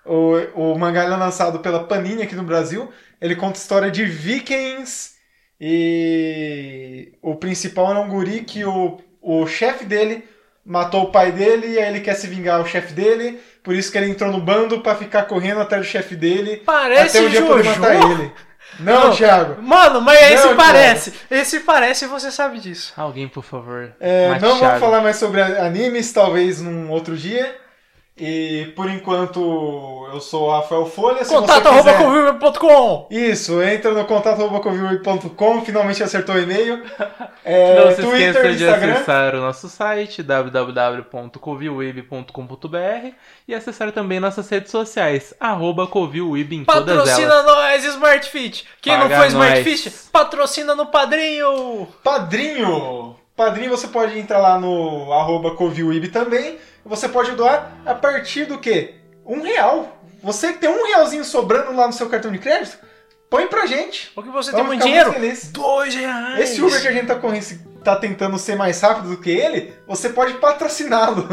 [0.04, 2.90] o, o mangá é lançado pela Panini aqui no Brasil.
[3.20, 5.14] Ele conta a história de vikings
[5.60, 10.24] e o principal é um guri que o, o chefe dele
[10.64, 13.40] matou o pai dele e aí ele quer se vingar o chefe dele.
[13.62, 17.16] Por isso que ele entrou no bando pra ficar correndo atrás do chefe dele Parece
[17.16, 17.80] até um dia poder Jojo.
[17.80, 18.32] matar ele.
[18.80, 19.16] Não, Não.
[19.16, 19.62] Thiago.
[19.62, 21.12] Mano, mas esse Não, parece.
[21.30, 22.92] Esse parece e você sabe disso.
[22.96, 23.92] Alguém, por favor.
[24.00, 27.56] É, não vamos falar mais sobre animes, talvez num outro dia.
[28.16, 31.24] E por enquanto eu sou o Rafael Folha.
[31.24, 32.04] Se Contato você arroba quiser...
[33.10, 36.80] Isso, entra no contato.com, finalmente acertou o e-mail.
[37.46, 38.92] É, Não se Twitter, esqueça de Instagram.
[38.94, 43.12] acessar o nosso site www.covilweb.com.br
[43.46, 47.44] e acessar também nossas redes sociais, arroba Covilweb em todas Patrocina elas.
[47.44, 48.66] nós, Smart Fit.
[48.80, 49.62] Quem não Paga foi Smart nós.
[49.62, 51.86] Fit, patrocina no padrinho.
[52.02, 53.14] Padrinho!
[53.36, 56.56] Padrinho você pode entrar lá no arroba Covilweb também.
[56.84, 58.96] Você pode doar a partir do quê?
[59.24, 59.98] Um real.
[60.22, 62.78] Você que tem um realzinho sobrando lá no seu cartão de crédito,
[63.30, 64.12] põe pra gente.
[64.14, 65.18] O que você Vamos tem muito dinheiro?
[65.18, 65.46] muito.
[65.52, 66.40] Dois reais.
[66.40, 67.20] Esse Uber que a gente tá,
[67.82, 71.26] tá tentando ser mais rápido do que ele, você pode patrociná-lo.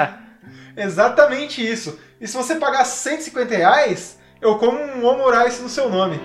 [0.76, 1.98] Exatamente isso.
[2.20, 6.20] E se você pagar 150 reais, eu como um omurice no seu nome.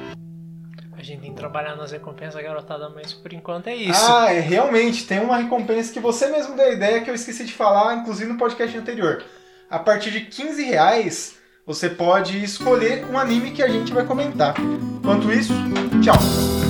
[0.97, 3.99] A gente tem que trabalhar nas recompensas, garotada, mas por enquanto é isso.
[4.09, 7.43] Ah, é, realmente, tem uma recompensa que você mesmo deu a ideia que eu esqueci
[7.43, 9.23] de falar, inclusive no podcast anterior.
[9.69, 14.55] A partir de 15 reais, você pode escolher um anime que a gente vai comentar.
[14.59, 15.53] Enquanto isso,
[16.01, 16.64] tchau.